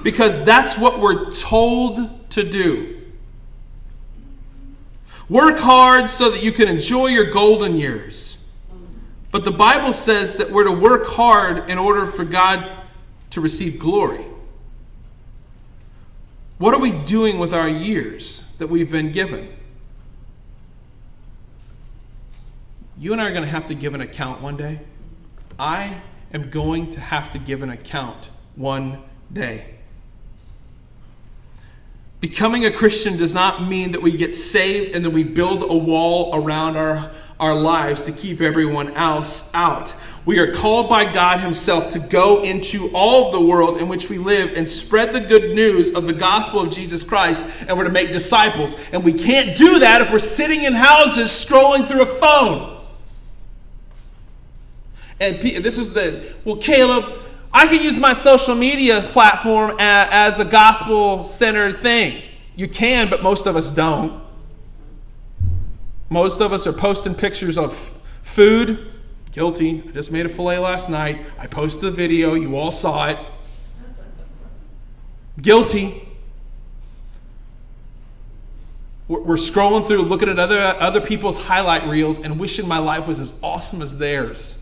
because 0.04 0.44
that's 0.46 0.78
what 0.78 1.00
we're 1.00 1.32
told 1.32 2.30
to 2.32 2.44
do. 2.44 2.96
Work 5.30 5.60
hard 5.60 6.10
so 6.10 6.32
that 6.32 6.44
you 6.44 6.52
can 6.52 6.68
enjoy 6.68 7.08
your 7.08 7.30
golden 7.30 7.76
years. 7.76 8.44
But 9.32 9.46
the 9.46 9.52
Bible 9.52 9.94
says 9.94 10.38
that 10.38 10.50
we're 10.50 10.64
to 10.64 10.72
work 10.72 11.08
hard 11.08 11.70
in 11.70 11.78
order 11.78 12.08
for 12.08 12.26
God 12.26 12.68
to 13.30 13.42
receive 13.42 13.80
glory. 13.80 14.26
What 16.58 16.74
are 16.74 16.80
we 16.80 16.92
doing 16.92 17.38
with 17.38 17.54
our 17.54 17.70
years 17.70 18.56
that 18.58 18.68
we've 18.68 18.92
been 18.92 19.12
given? 19.12 19.56
You 22.98 23.14
and 23.14 23.22
I 23.22 23.28
are 23.28 23.32
going 23.32 23.44
to 23.44 23.50
have 23.50 23.68
to 23.68 23.76
give 23.76 23.94
an 23.94 24.02
account 24.02 24.42
one 24.42 24.58
day. 24.58 24.82
I 25.58 26.02
am 26.34 26.50
going 26.50 26.90
to 26.90 27.00
have 27.00 27.30
to 27.30 27.38
give 27.38 27.64
an 27.64 27.70
account 27.70 28.30
one 28.56 29.04
day. 29.32 29.79
Becoming 32.20 32.66
a 32.66 32.72
Christian 32.72 33.18
does 33.18 33.34
not 33.34 33.68
mean 33.68 33.94
that 33.94 34.02
we 34.02 34.16
get 34.16 34.36
saved 34.36 34.96
and 34.96 35.06
then 35.06 35.14
we 35.14 35.24
build 35.24 35.64
a 35.64 35.78
wall 35.78 36.36
around 36.36 36.76
our 36.76 37.12
our 37.40 37.56
lives 37.56 38.06
to 38.06 38.12
keep 38.12 38.42
everyone 38.42 38.92
else 38.94 39.54
out. 39.54 39.96
We 40.26 40.40
are 40.40 40.52
called 40.52 40.90
by 40.90 41.12
God 41.12 41.40
Himself 41.40 41.92
to 41.92 42.00
go 42.00 42.44
into 42.44 42.90
all 42.94 43.28
of 43.28 43.34
the 43.34 43.42
world 43.42 43.78
in 43.78 43.88
which 43.88 44.10
we 44.10 44.18
live 44.18 44.54
and 44.56 44.68
spread 44.68 45.14
the 45.14 45.22
good 45.22 45.56
news 45.56 45.96
of 45.96 46.06
the 46.06 46.14
gospel 46.14 46.60
of 46.60 46.72
Jesus 46.72 47.04
Christ, 47.04 47.42
and 47.68 47.78
we're 47.78 47.86
to 47.86 47.90
make 47.90 48.12
disciples. 48.12 48.76
And 48.92 49.04
we 49.04 49.14
can't 49.14 49.58
do 49.58 49.80
that 49.80 50.02
if 50.02 50.12
we're 50.12 50.20
sitting 50.20 50.64
in 50.64 50.74
houses 50.74 51.30
scrolling 51.30 51.88
through 51.88 52.02
a 52.02 52.06
phone. 52.06 52.78
And 55.22 55.40
this 55.40 55.78
is 55.78 55.94
the, 55.94 56.34
well, 56.44 56.58
Caleb, 56.58 57.06
I 57.52 57.68
can 57.68 57.82
use 57.82 57.98
my 57.98 58.14
social 58.14 58.56
media 58.56 59.02
platform 59.02 59.76
as, 59.80 60.40
a 60.40 60.46
gospel 60.46 61.24
centered 61.24 61.78
thing. 61.78 62.22
You 62.56 62.68
can, 62.68 63.10
but 63.10 63.24
most 63.24 63.48
of 63.48 63.56
us 63.56 63.72
don't. 63.72 64.22
Most 66.10 66.42
of 66.42 66.54
us 66.54 66.68
are 66.68 66.74
posting 66.74 67.16
pictures 67.16 67.58
of 67.58 67.74
food. 68.22 68.88
Guilty. 69.32 69.84
I 69.88 69.92
just 69.92 70.12
made 70.12 70.26
a 70.26 70.30
filet 70.30 70.60
last 70.60 70.90
night. 70.90 71.26
I 71.38 71.48
posted 71.48 71.84
the 71.84 71.92
video. 71.92 72.34
You 72.34 72.56
all 72.56 72.72
saw 72.72 73.10
it. 73.10 73.18
Guilty. 75.42 76.08
We're 79.08 79.38
scrolling 79.38 79.88
through, 79.88 80.04
looking 80.04 80.30
at 80.30 80.38
other, 80.38 80.60
other 80.80 81.02
people's 81.02 81.44
highlight 81.44 81.88
reels 81.88 82.24
and 82.24 82.40
wishing 82.40 82.68
my 82.68 82.78
life 82.78 83.08
was 83.08 83.20
as 83.20 83.40
awesome 83.42 83.82
as 83.82 83.98
theirs. 83.98 84.59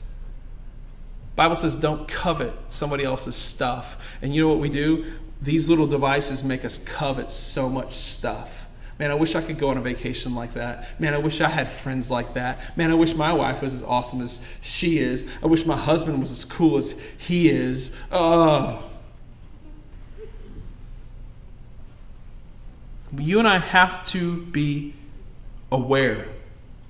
Bible 1.37 1.55
says 1.55 1.77
don't 1.77 2.07
covet 2.07 2.51
somebody 2.67 3.05
else's 3.05 3.35
stuff. 3.35 4.17
And 4.21 4.35
you 4.35 4.41
know 4.41 4.49
what 4.49 4.57
we 4.57 4.69
do? 4.69 5.05
These 5.39 5.69
little 5.69 5.85
devices 5.85 6.43
make 6.43 6.65
us 6.65 6.83
covet 6.83 7.29
so 7.29 7.69
much 7.69 7.93
stuff. 7.93 8.67
Man, 8.97 9.11
I 9.11 9.13
wish 9.13 9.35
I 9.35 9.41
could 9.41 9.59
go 9.59 9.69
on 9.69 9.77
a 9.77 9.81
vacation 9.81 10.33
like 10.33 10.55
that. 10.55 10.99
Man, 10.99 11.13
I 11.13 11.19
wish 11.19 11.39
I 11.39 11.47
had 11.47 11.71
friends 11.71 12.09
like 12.09 12.33
that. 12.33 12.75
Man, 12.75 12.89
I 12.89 12.95
wish 12.95 13.13
my 13.13 13.31
wife 13.31 13.61
was 13.61 13.71
as 13.71 13.83
awesome 13.83 14.19
as 14.19 14.51
she 14.63 14.97
is. 14.97 15.31
I 15.43 15.45
wish 15.45 15.67
my 15.67 15.77
husband 15.77 16.19
was 16.19 16.31
as 16.31 16.43
cool 16.43 16.77
as 16.77 16.99
he 17.19 17.49
is. 17.49 17.95
Oh. 18.11 18.83
You 23.15 23.37
and 23.37 23.47
I 23.47 23.59
have 23.59 24.07
to 24.07 24.41
be 24.45 24.95
aware 25.71 26.29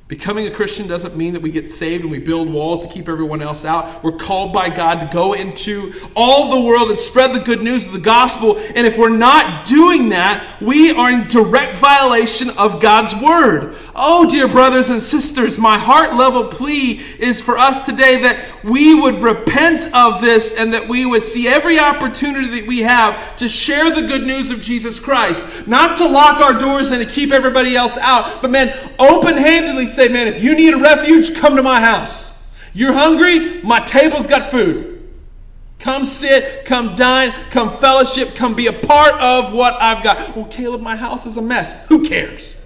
Becoming 0.08 0.48
a 0.48 0.52
Christian 0.52 0.88
doesn't 0.88 1.18
mean 1.18 1.34
that 1.34 1.42
we 1.42 1.52
get 1.52 1.70
saved 1.70 2.04
and 2.04 2.12
we 2.12 2.20
build 2.20 2.50
walls 2.50 2.88
to 2.88 2.94
keep 2.94 3.10
everyone 3.10 3.42
else 3.42 3.66
out. 3.66 4.02
We're 4.06 4.14
called 4.14 4.54
by 4.54 4.70
God 4.70 5.02
to 5.02 5.10
go 5.14 5.34
into 5.34 5.92
all 6.16 6.50
the 6.50 6.66
world 6.66 6.90
and 6.90 6.98
spread 6.98 7.34
the 7.34 7.44
good 7.44 7.62
news 7.62 7.88
of 7.88 7.92
the 7.92 8.00
gospel. 8.00 8.58
And 8.58 8.88
if 8.88 8.98
we're 8.98 9.10
not 9.10 9.66
doing 9.66 10.10
that, 10.10 10.62
we 10.62 10.92
are 10.92 11.12
in 11.12 11.28
direct 11.28 11.76
violation 11.80 12.52
of 12.52 12.82
God's 12.82 13.22
word. 13.22 13.76
Oh, 14.00 14.30
dear 14.30 14.48
brothers 14.48 14.92
and 14.92 15.02
sisters, 15.02 15.58
my 15.58 15.80
heart 15.80 16.14
level 16.14 16.44
plea 16.44 17.02
is 17.18 17.42
for 17.42 17.58
us 17.58 17.84
today 17.84 18.22
that 18.22 18.64
we 18.64 18.94
would 18.94 19.16
repent 19.16 19.92
of 19.92 20.22
this 20.22 20.56
and 20.56 20.72
that 20.74 20.88
we 20.88 21.08
would 21.08 21.26
see 21.26 21.48
every 21.48 21.80
opportunity 21.80 22.60
that 22.60 22.68
we 22.68 22.82
have 22.82 23.36
to 23.38 23.48
share 23.48 23.90
the 23.90 24.08
good 24.08 24.22
news 24.22 24.52
of 24.52 24.62
Jesus 24.62 25.00
Christ. 25.00 25.68
Not 25.68 25.98
to 25.98 26.08
lock 26.08 26.40
our 26.42 26.54
doors 26.54 26.92
and 26.92 27.04
to 27.04 27.12
keep 27.12 27.32
everybody 27.32 27.76
else 27.76 27.98
out, 27.98 28.40
but 28.44 28.52
man, 28.52 28.72
open 29.00 29.36
handedly 29.36 29.88
say, 29.88 30.10
man, 30.10 30.28
if 30.28 30.44
you 30.44 30.54
need 30.54 30.76
a 30.76 30.78
refuge, 30.78 31.36
come 31.36 31.56
to 31.56 31.64
my 31.64 31.82
house. 31.82 32.38
You're 32.74 32.94
hungry? 32.94 33.64
My 33.64 33.80
table's 33.80 34.28
got 34.28 34.52
food. 34.52 35.10
Come 35.80 36.04
sit, 36.04 36.66
come 36.66 36.96
dine, 36.96 37.32
come 37.50 37.76
fellowship, 37.76 38.36
come 38.36 38.54
be 38.54 38.68
a 38.68 38.74
part 38.74 39.20
of 39.20 39.54
what 39.54 39.74
I've 39.82 40.04
got. 40.04 40.36
Well, 40.36 40.46
Caleb, 40.46 40.82
my 40.82 40.96
house 40.96 41.26
is 41.26 41.38
a 41.38 41.42
mess. 41.42 41.88
Who 41.88 42.08
cares? 42.08 42.57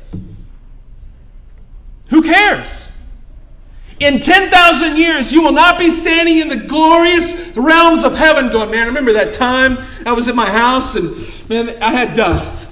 Who 2.12 2.21
cares? 2.21 2.89
In 4.02 4.19
10,000 4.19 4.97
years, 4.97 5.32
you 5.32 5.41
will 5.41 5.54
not 5.54 5.80
be 5.80 5.89
standing 5.89 6.39
in 6.39 6.50
the 6.50 6.58
glorious 6.58 7.56
realms 7.56 8.04
of 8.04 8.15
heaven 8.15 8.52
going, 8.52 8.69
man, 8.69 8.88
remember 8.88 9.13
that 9.13 9.34
time 9.34 9.78
I 10.06 10.12
was 10.12 10.28
at 10.28 10.36
my 10.36 10.50
house 10.50 10.95
and, 10.95 11.50
man, 11.50 11.82
I 11.82 11.91
had 11.91 12.13
dust. 12.13 12.67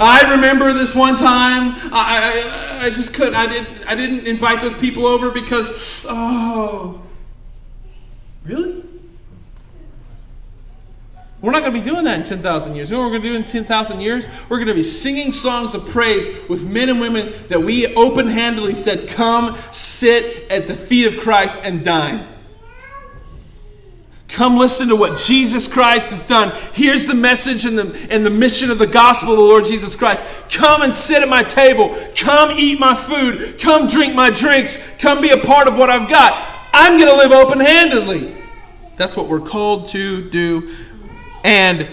I 0.00 0.32
remember 0.32 0.72
this 0.72 0.94
one 0.94 1.16
time. 1.16 1.74
I, 1.92 2.80
I, 2.80 2.84
I 2.86 2.90
just 2.90 3.14
couldn't. 3.14 3.34
I 3.34 3.46
didn't. 3.46 3.86
I 3.86 3.96
didn't 3.96 4.28
invite 4.28 4.60
those 4.60 4.76
people 4.76 5.06
over 5.06 5.32
because. 5.32 6.06
Oh, 6.08 7.02
really? 8.44 8.84
We're 11.40 11.52
not 11.52 11.60
going 11.60 11.72
to 11.72 11.78
be 11.78 11.84
doing 11.84 12.04
that 12.04 12.18
in 12.18 12.24
10,000 12.24 12.74
years. 12.74 12.90
You 12.90 12.96
know 12.96 13.02
what 13.02 13.12
we're 13.12 13.18
going 13.18 13.22
to 13.22 13.28
do 13.28 13.36
in 13.36 13.44
10,000 13.44 14.00
years? 14.00 14.26
We're 14.48 14.56
going 14.56 14.68
to 14.68 14.74
be 14.74 14.82
singing 14.82 15.32
songs 15.32 15.72
of 15.72 15.88
praise 15.88 16.48
with 16.48 16.66
men 16.66 16.88
and 16.88 17.00
women 17.00 17.32
that 17.48 17.62
we 17.62 17.94
open 17.94 18.26
handedly 18.26 18.74
said, 18.74 19.08
Come 19.08 19.56
sit 19.70 20.50
at 20.50 20.66
the 20.66 20.74
feet 20.74 21.06
of 21.06 21.20
Christ 21.20 21.62
and 21.64 21.84
dine. 21.84 22.26
Come 24.26 24.56
listen 24.56 24.88
to 24.88 24.96
what 24.96 25.16
Jesus 25.16 25.72
Christ 25.72 26.10
has 26.10 26.26
done. 26.26 26.52
Here's 26.74 27.06
the 27.06 27.14
message 27.14 27.64
and 27.64 27.78
the, 27.78 28.06
and 28.10 28.26
the 28.26 28.30
mission 28.30 28.70
of 28.70 28.78
the 28.78 28.86
gospel 28.86 29.32
of 29.32 29.38
the 29.38 29.44
Lord 29.44 29.64
Jesus 29.64 29.96
Christ. 29.96 30.24
Come 30.50 30.82
and 30.82 30.92
sit 30.92 31.22
at 31.22 31.28
my 31.28 31.42
table. 31.42 31.96
Come 32.16 32.58
eat 32.58 32.78
my 32.78 32.94
food. 32.94 33.58
Come 33.58 33.86
drink 33.86 34.14
my 34.14 34.30
drinks. 34.30 34.98
Come 34.98 35.22
be 35.22 35.30
a 35.30 35.38
part 35.38 35.66
of 35.66 35.78
what 35.78 35.88
I've 35.88 36.10
got. 36.10 36.36
I'm 36.74 36.98
going 36.98 37.08
to 37.08 37.16
live 37.16 37.32
open 37.32 37.60
handedly. 37.60 38.36
That's 38.96 39.16
what 39.16 39.28
we're 39.28 39.40
called 39.40 39.86
to 39.88 40.28
do 40.28 40.74
and 41.44 41.88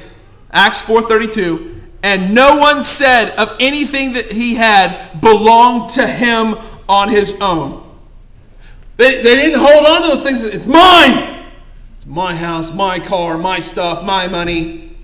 Acts 0.51 0.81
4:32, 0.81 1.81
and 2.03 2.33
no 2.33 2.57
one 2.57 2.83
said 2.83 3.31
of 3.37 3.55
anything 3.59 4.13
that 4.13 4.31
he 4.31 4.55
had 4.55 5.21
belonged 5.21 5.91
to 5.91 6.07
him 6.07 6.55
on 6.87 7.09
his 7.09 7.41
own. 7.41 7.83
They, 8.97 9.21
they 9.21 9.35
didn't 9.35 9.59
hold 9.59 9.85
on 9.85 10.01
to 10.03 10.07
those 10.07 10.23
things. 10.23 10.43
It's 10.43 10.67
mine. 10.67 11.45
It's 11.97 12.05
my 12.05 12.35
house, 12.35 12.73
my 12.73 12.99
car, 12.99 13.37
my 13.37 13.59
stuff, 13.59 14.03
my 14.03 14.27
money. 14.27 14.95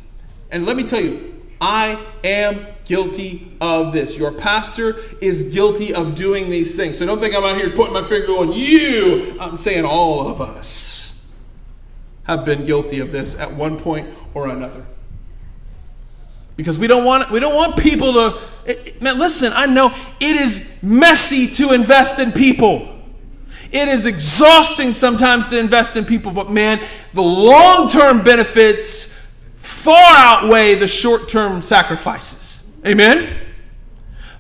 And 0.49 0.65
let 0.65 0.75
me 0.75 0.84
tell 0.84 1.01
you, 1.01 1.41
I 1.60 2.04
am 2.23 2.65
guilty 2.86 3.51
of 3.60 3.93
this. 3.93 4.17
Your 4.17 4.32
pastor 4.32 4.95
is 5.21 5.49
guilty 5.49 5.93
of 5.93 6.15
doing 6.15 6.49
these 6.49 6.75
things. 6.75 6.97
So 6.97 7.06
don't 7.06 7.19
think 7.19 7.36
I'm 7.36 7.43
out 7.43 7.58
here 7.58 7.69
pointing 7.71 7.93
my 7.93 8.04
finger 8.04 8.34
on 8.34 8.54
you. 8.54 9.38
I'm 9.39 9.58
saying 9.58 9.86
all 9.86 10.27
of 10.27 10.41
us 10.41 11.01
have 12.32 12.46
been 12.46 12.65
guilty 12.65 13.00
of 13.00 13.12
this 13.12 13.39
at 13.39 13.54
one 13.54 13.78
point 13.78 14.10
or 14.34 14.48
another. 14.48 14.86
Because 16.56 16.80
we 16.80 16.88
don't 16.88 17.06
want 17.06 17.30
we 17.30 17.39
don't 17.39 17.56
want 17.56 17.78
people 17.78 18.13
to 18.13 18.39
man 19.02 19.20
listen, 19.20 19.52
I 19.54 19.65
know 19.65 19.94
it 20.20 20.36
is 20.36 20.82
messy 20.84 21.48
to 21.56 21.74
invest 21.74 22.20
in 22.20 22.32
people. 22.32 22.88
It 23.72 23.88
is 23.88 24.06
exhausting 24.06 24.91
sometimes 24.91 25.48
to 25.48 25.58
invest 25.58 25.96
in 25.96 26.04
people, 26.04 26.32
but 26.32 26.52
man, 26.52 26.80
the 27.13 27.22
long-term 27.22 28.22
benefits 28.22 29.41
far 29.58 29.96
outweigh 29.96 30.76
the 30.76 30.88
short-term 30.88 31.62
sacrifices. 31.62 32.70
Amen. 32.86 33.34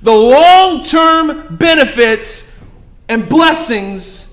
The 0.01 0.13
long-term 0.13 1.55
benefits 1.55 2.69
and 3.07 3.27
blessings 3.29 4.30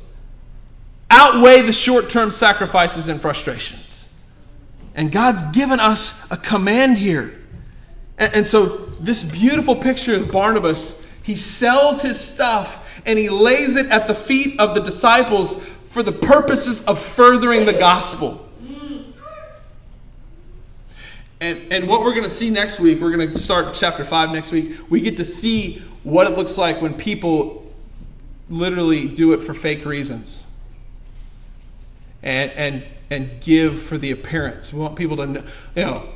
outweigh 1.10 1.62
the 1.62 1.72
short 1.72 2.10
term 2.10 2.30
sacrifices 2.30 3.08
and 3.08 3.20
frustrations. 3.20 4.04
And 4.94 5.12
God's 5.12 5.42
given 5.52 5.80
us 5.80 6.30
a 6.30 6.36
command 6.36 6.98
here. 6.98 7.34
And, 8.18 8.34
and, 8.34 8.46
so, 8.46 8.66
this 8.98 9.30
beautiful 9.30 9.76
picture 9.76 10.16
of 10.16 10.32
Barnabas, 10.32 11.08
he 11.22 11.36
sells 11.36 12.02
his 12.02 12.18
stuff 12.18 13.00
and 13.06 13.18
he 13.18 13.28
lays 13.28 13.76
it 13.76 13.86
at 13.86 14.08
the 14.08 14.14
feet 14.14 14.58
of 14.58 14.74
the 14.74 14.80
disciples 14.80 15.64
for 15.64 16.02
the 16.02 16.12
purposes 16.12 16.86
of 16.88 17.00
furthering 17.00 17.64
the 17.64 17.72
gospel. 17.72 18.44
And, 21.40 21.72
and 21.72 21.88
what 21.88 22.00
we're 22.00 22.14
going 22.14 22.24
to 22.24 22.30
see 22.30 22.50
next 22.50 22.80
week, 22.80 23.00
we're 23.00 23.16
going 23.16 23.30
to 23.30 23.38
start 23.38 23.72
chapter 23.72 24.04
5 24.04 24.32
next 24.32 24.50
week. 24.50 24.90
We 24.90 25.00
get 25.00 25.18
to 25.18 25.24
see 25.24 25.80
what 26.02 26.28
it 26.28 26.36
looks 26.36 26.58
like 26.58 26.82
when 26.82 26.94
people 26.94 27.72
literally 28.50 29.06
do 29.06 29.32
it 29.34 29.44
for 29.44 29.54
fake 29.54 29.84
reasons 29.84 30.47
and, 32.22 32.50
and, 32.52 32.84
and 33.10 33.40
give 33.40 33.80
for 33.80 33.98
the 33.98 34.10
appearance. 34.10 34.72
We 34.72 34.80
want 34.80 34.96
people 34.96 35.16
to 35.18 35.26
know, 35.26 35.44
you 35.74 35.82
know, 35.82 36.08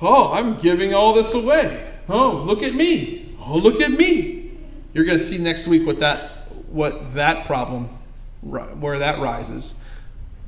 oh, 0.00 0.32
I'm 0.32 0.58
giving 0.58 0.94
all 0.94 1.12
this 1.12 1.34
away. 1.34 1.90
Oh, 2.08 2.42
look 2.44 2.62
at 2.62 2.74
me. 2.74 3.34
Oh, 3.40 3.56
look 3.56 3.80
at 3.80 3.90
me. 3.90 4.52
You're 4.92 5.04
going 5.04 5.18
to 5.18 5.24
see 5.24 5.38
next 5.38 5.66
week 5.66 5.86
what 5.86 5.98
that, 6.00 6.48
what 6.68 7.14
that 7.14 7.46
problem, 7.46 7.86
where 8.40 8.98
that 8.98 9.20
rises. 9.20 9.80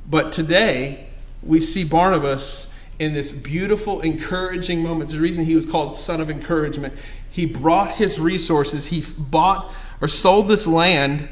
But 0.07 0.31
today, 0.31 1.07
we 1.41 1.59
see 1.59 1.83
Barnabas 1.83 2.73
in 2.99 3.13
this 3.13 3.37
beautiful, 3.37 4.01
encouraging 4.01 4.81
moment. 4.81 5.09
The 5.09 5.19
reason 5.19 5.45
he 5.45 5.55
was 5.55 5.65
called 5.65 5.95
son 5.95 6.21
of 6.21 6.29
encouragement. 6.29 6.93
He 7.29 7.45
brought 7.45 7.95
his 7.95 8.19
resources, 8.19 8.87
he 8.87 9.03
bought 9.17 9.73
or 9.99 10.07
sold 10.07 10.47
this 10.47 10.65
land, 10.65 11.27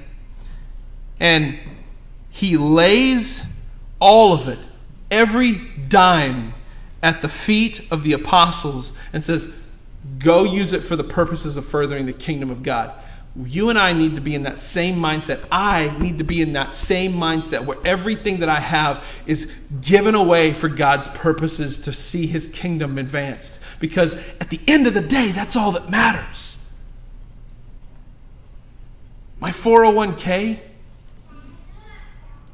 and 1.20 1.58
he 2.34 2.58
lays 2.58 3.70
all 4.00 4.34
of 4.34 4.48
it, 4.48 4.58
every 5.12 5.54
dime, 5.88 6.56
at 7.04 7.22
the 7.22 7.30
feet 7.30 7.92
of 7.92 8.02
the 8.02 8.14
apostles 8.14 8.98
and 9.14 9.22
says, 9.22 9.60
Go 10.18 10.44
use 10.44 10.74
it 10.74 10.80
for 10.80 10.96
the 10.96 11.04
purposes 11.04 11.58
of 11.58 11.66
furthering 11.66 12.08
the 12.08 12.14
kingdom 12.14 12.50
of 12.50 12.64
God. 12.64 12.92
You 13.46 13.70
and 13.70 13.78
I 13.78 13.94
need 13.94 14.16
to 14.16 14.22
be 14.22 14.34
in 14.34 14.44
that 14.44 14.58
same 14.58 14.96
mindset. 14.96 15.46
I 15.52 15.96
need 16.00 16.18
to 16.18 16.24
be 16.24 16.42
in 16.42 16.54
that 16.54 16.74
same 16.74 17.14
mindset 17.14 17.66
where 17.66 17.78
everything 17.86 18.40
that 18.40 18.50
I 18.50 18.60
have 18.60 19.06
is 19.28 19.68
given 19.82 20.16
away 20.16 20.54
for 20.54 20.70
God's 20.70 21.08
purposes 21.10 21.80
to 21.86 21.94
see 21.94 22.26
his 22.26 22.52
kingdom 22.52 22.98
advanced. 22.98 23.64
Because 23.80 24.16
at 24.40 24.50
the 24.50 24.60
end 24.68 24.88
of 24.88 24.94
the 24.94 25.02
day, 25.02 25.32
that's 25.32 25.56
all 25.56 25.72
that 25.74 25.90
matters. 25.90 26.74
My 29.40 29.52
401k, 29.52 30.60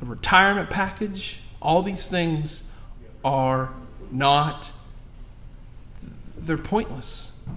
a 0.02 0.06
retirement 0.06 0.70
package, 0.70 1.42
all 1.62 1.82
these 1.82 2.08
things 2.08 2.74
are 3.24 3.74
not, 4.12 4.72
they're 6.38 6.58
pointless. 6.58 7.48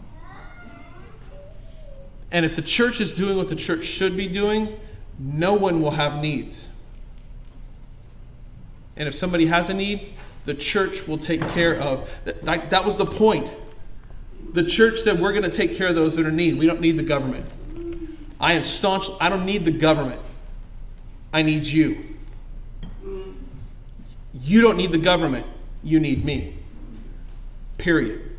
And 2.31 2.47
if 2.47 2.57
the 2.57 2.63
church 2.63 3.01
is 3.01 3.15
doing 3.15 3.37
what 3.37 3.49
the 3.49 3.57
church 3.57 3.85
should 3.85 4.17
be 4.17 4.27
doing, 4.27 4.79
no 5.19 5.55
one 5.55 5.83
will 5.83 5.91
have 5.93 6.21
needs. 6.21 6.83
And 8.97 9.07
if 9.07 9.15
somebody 9.15 9.47
has 9.47 9.69
a 9.69 9.75
need, 9.75 10.15
the 10.45 10.55
church 10.55 11.07
will 11.07 11.19
take 11.19 11.47
care 11.49 11.77
of. 11.77 12.11
That, 12.25 12.71
that 12.71 12.85
was 12.85 12.97
the 12.97 13.07
point. 13.07 13.55
The 14.53 14.65
church 14.65 14.99
said, 15.01 15.21
We're 15.21 15.33
going 15.33 15.49
to 15.49 15.57
take 15.57 15.77
care 15.77 15.89
of 15.89 15.95
those 15.95 16.17
that 16.17 16.27
are 16.27 16.31
in 16.31 16.37
need. 16.37 16.59
We 16.59 16.67
don't 16.67 16.81
need 16.81 16.97
the 16.97 17.03
government. 17.03 17.47
I 18.41 18.55
am 18.55 18.63
staunch. 18.63 19.07
I 19.21 19.29
don't 19.29 19.47
need 19.47 19.65
the 19.65 19.71
government. 19.71 20.21
I 21.33 21.43
need 21.43 21.65
you. 21.65 22.12
You 24.43 24.61
don't 24.61 24.77
need 24.77 24.91
the 24.91 24.99
government, 24.99 25.47
you 25.83 26.01
need 26.01 26.25
me. 26.25 26.57
Period. 27.79 28.31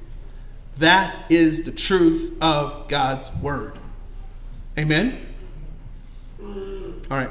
That 0.77 1.31
is 1.31 1.63
the 1.63 1.71
truth 1.71 2.35
of 2.41 2.87
God's 2.87 3.33
word. 3.35 3.77
Amen? 4.77 5.27
All 6.41 7.17
right. 7.17 7.29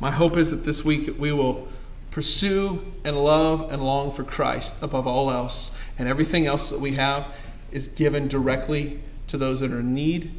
My 0.00 0.10
hope 0.10 0.36
is 0.36 0.50
that 0.50 0.64
this 0.64 0.84
week 0.84 1.14
we 1.18 1.30
will 1.32 1.68
pursue 2.10 2.80
and 3.04 3.22
love 3.22 3.72
and 3.72 3.82
long 3.82 4.10
for 4.10 4.24
Christ 4.24 4.82
above 4.82 5.06
all 5.06 5.30
else, 5.30 5.76
and 5.98 6.08
everything 6.08 6.46
else 6.46 6.70
that 6.70 6.80
we 6.80 6.92
have 6.92 7.34
is 7.70 7.88
given 7.88 8.28
directly 8.28 9.00
to 9.26 9.36
those 9.36 9.60
that 9.60 9.72
are 9.72 9.80
in 9.80 9.94
need 9.94 10.32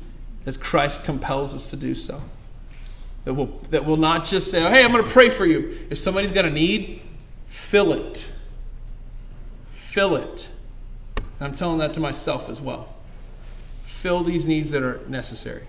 as 0.45 0.57
Christ 0.57 1.05
compels 1.05 1.53
us 1.53 1.69
to 1.71 1.77
do 1.77 1.95
so. 1.95 2.21
That 3.26 3.36
will, 3.36 3.47
that 3.69 3.86
will 3.86 3.97
not 3.97 4.26
just 4.26 4.51
say, 4.51 4.65
oh, 4.65 4.69
hey, 4.69 4.84
I'm 4.84 4.91
going 4.91 5.03
to 5.03 5.09
pray 5.09 5.30
for 5.30 5.45
you. 5.45 5.78
If 5.89 5.97
somebody's 5.97 6.32
got 6.32 6.45
a 6.45 6.49
need, 6.49 7.01
fill 7.47 7.93
it. 7.93 8.32
Fill 9.71 10.15
it. 10.15 10.49
I'm 11.39 11.53
telling 11.53 11.78
that 11.80 11.93
to 11.93 11.99
myself 11.99 12.49
as 12.49 12.59
well. 12.59 12.93
Fill 13.84 14.24
these 14.24 14.45
needs 14.45 14.71
that 14.71 14.84
are 14.84 15.01
necessary. 15.07 15.63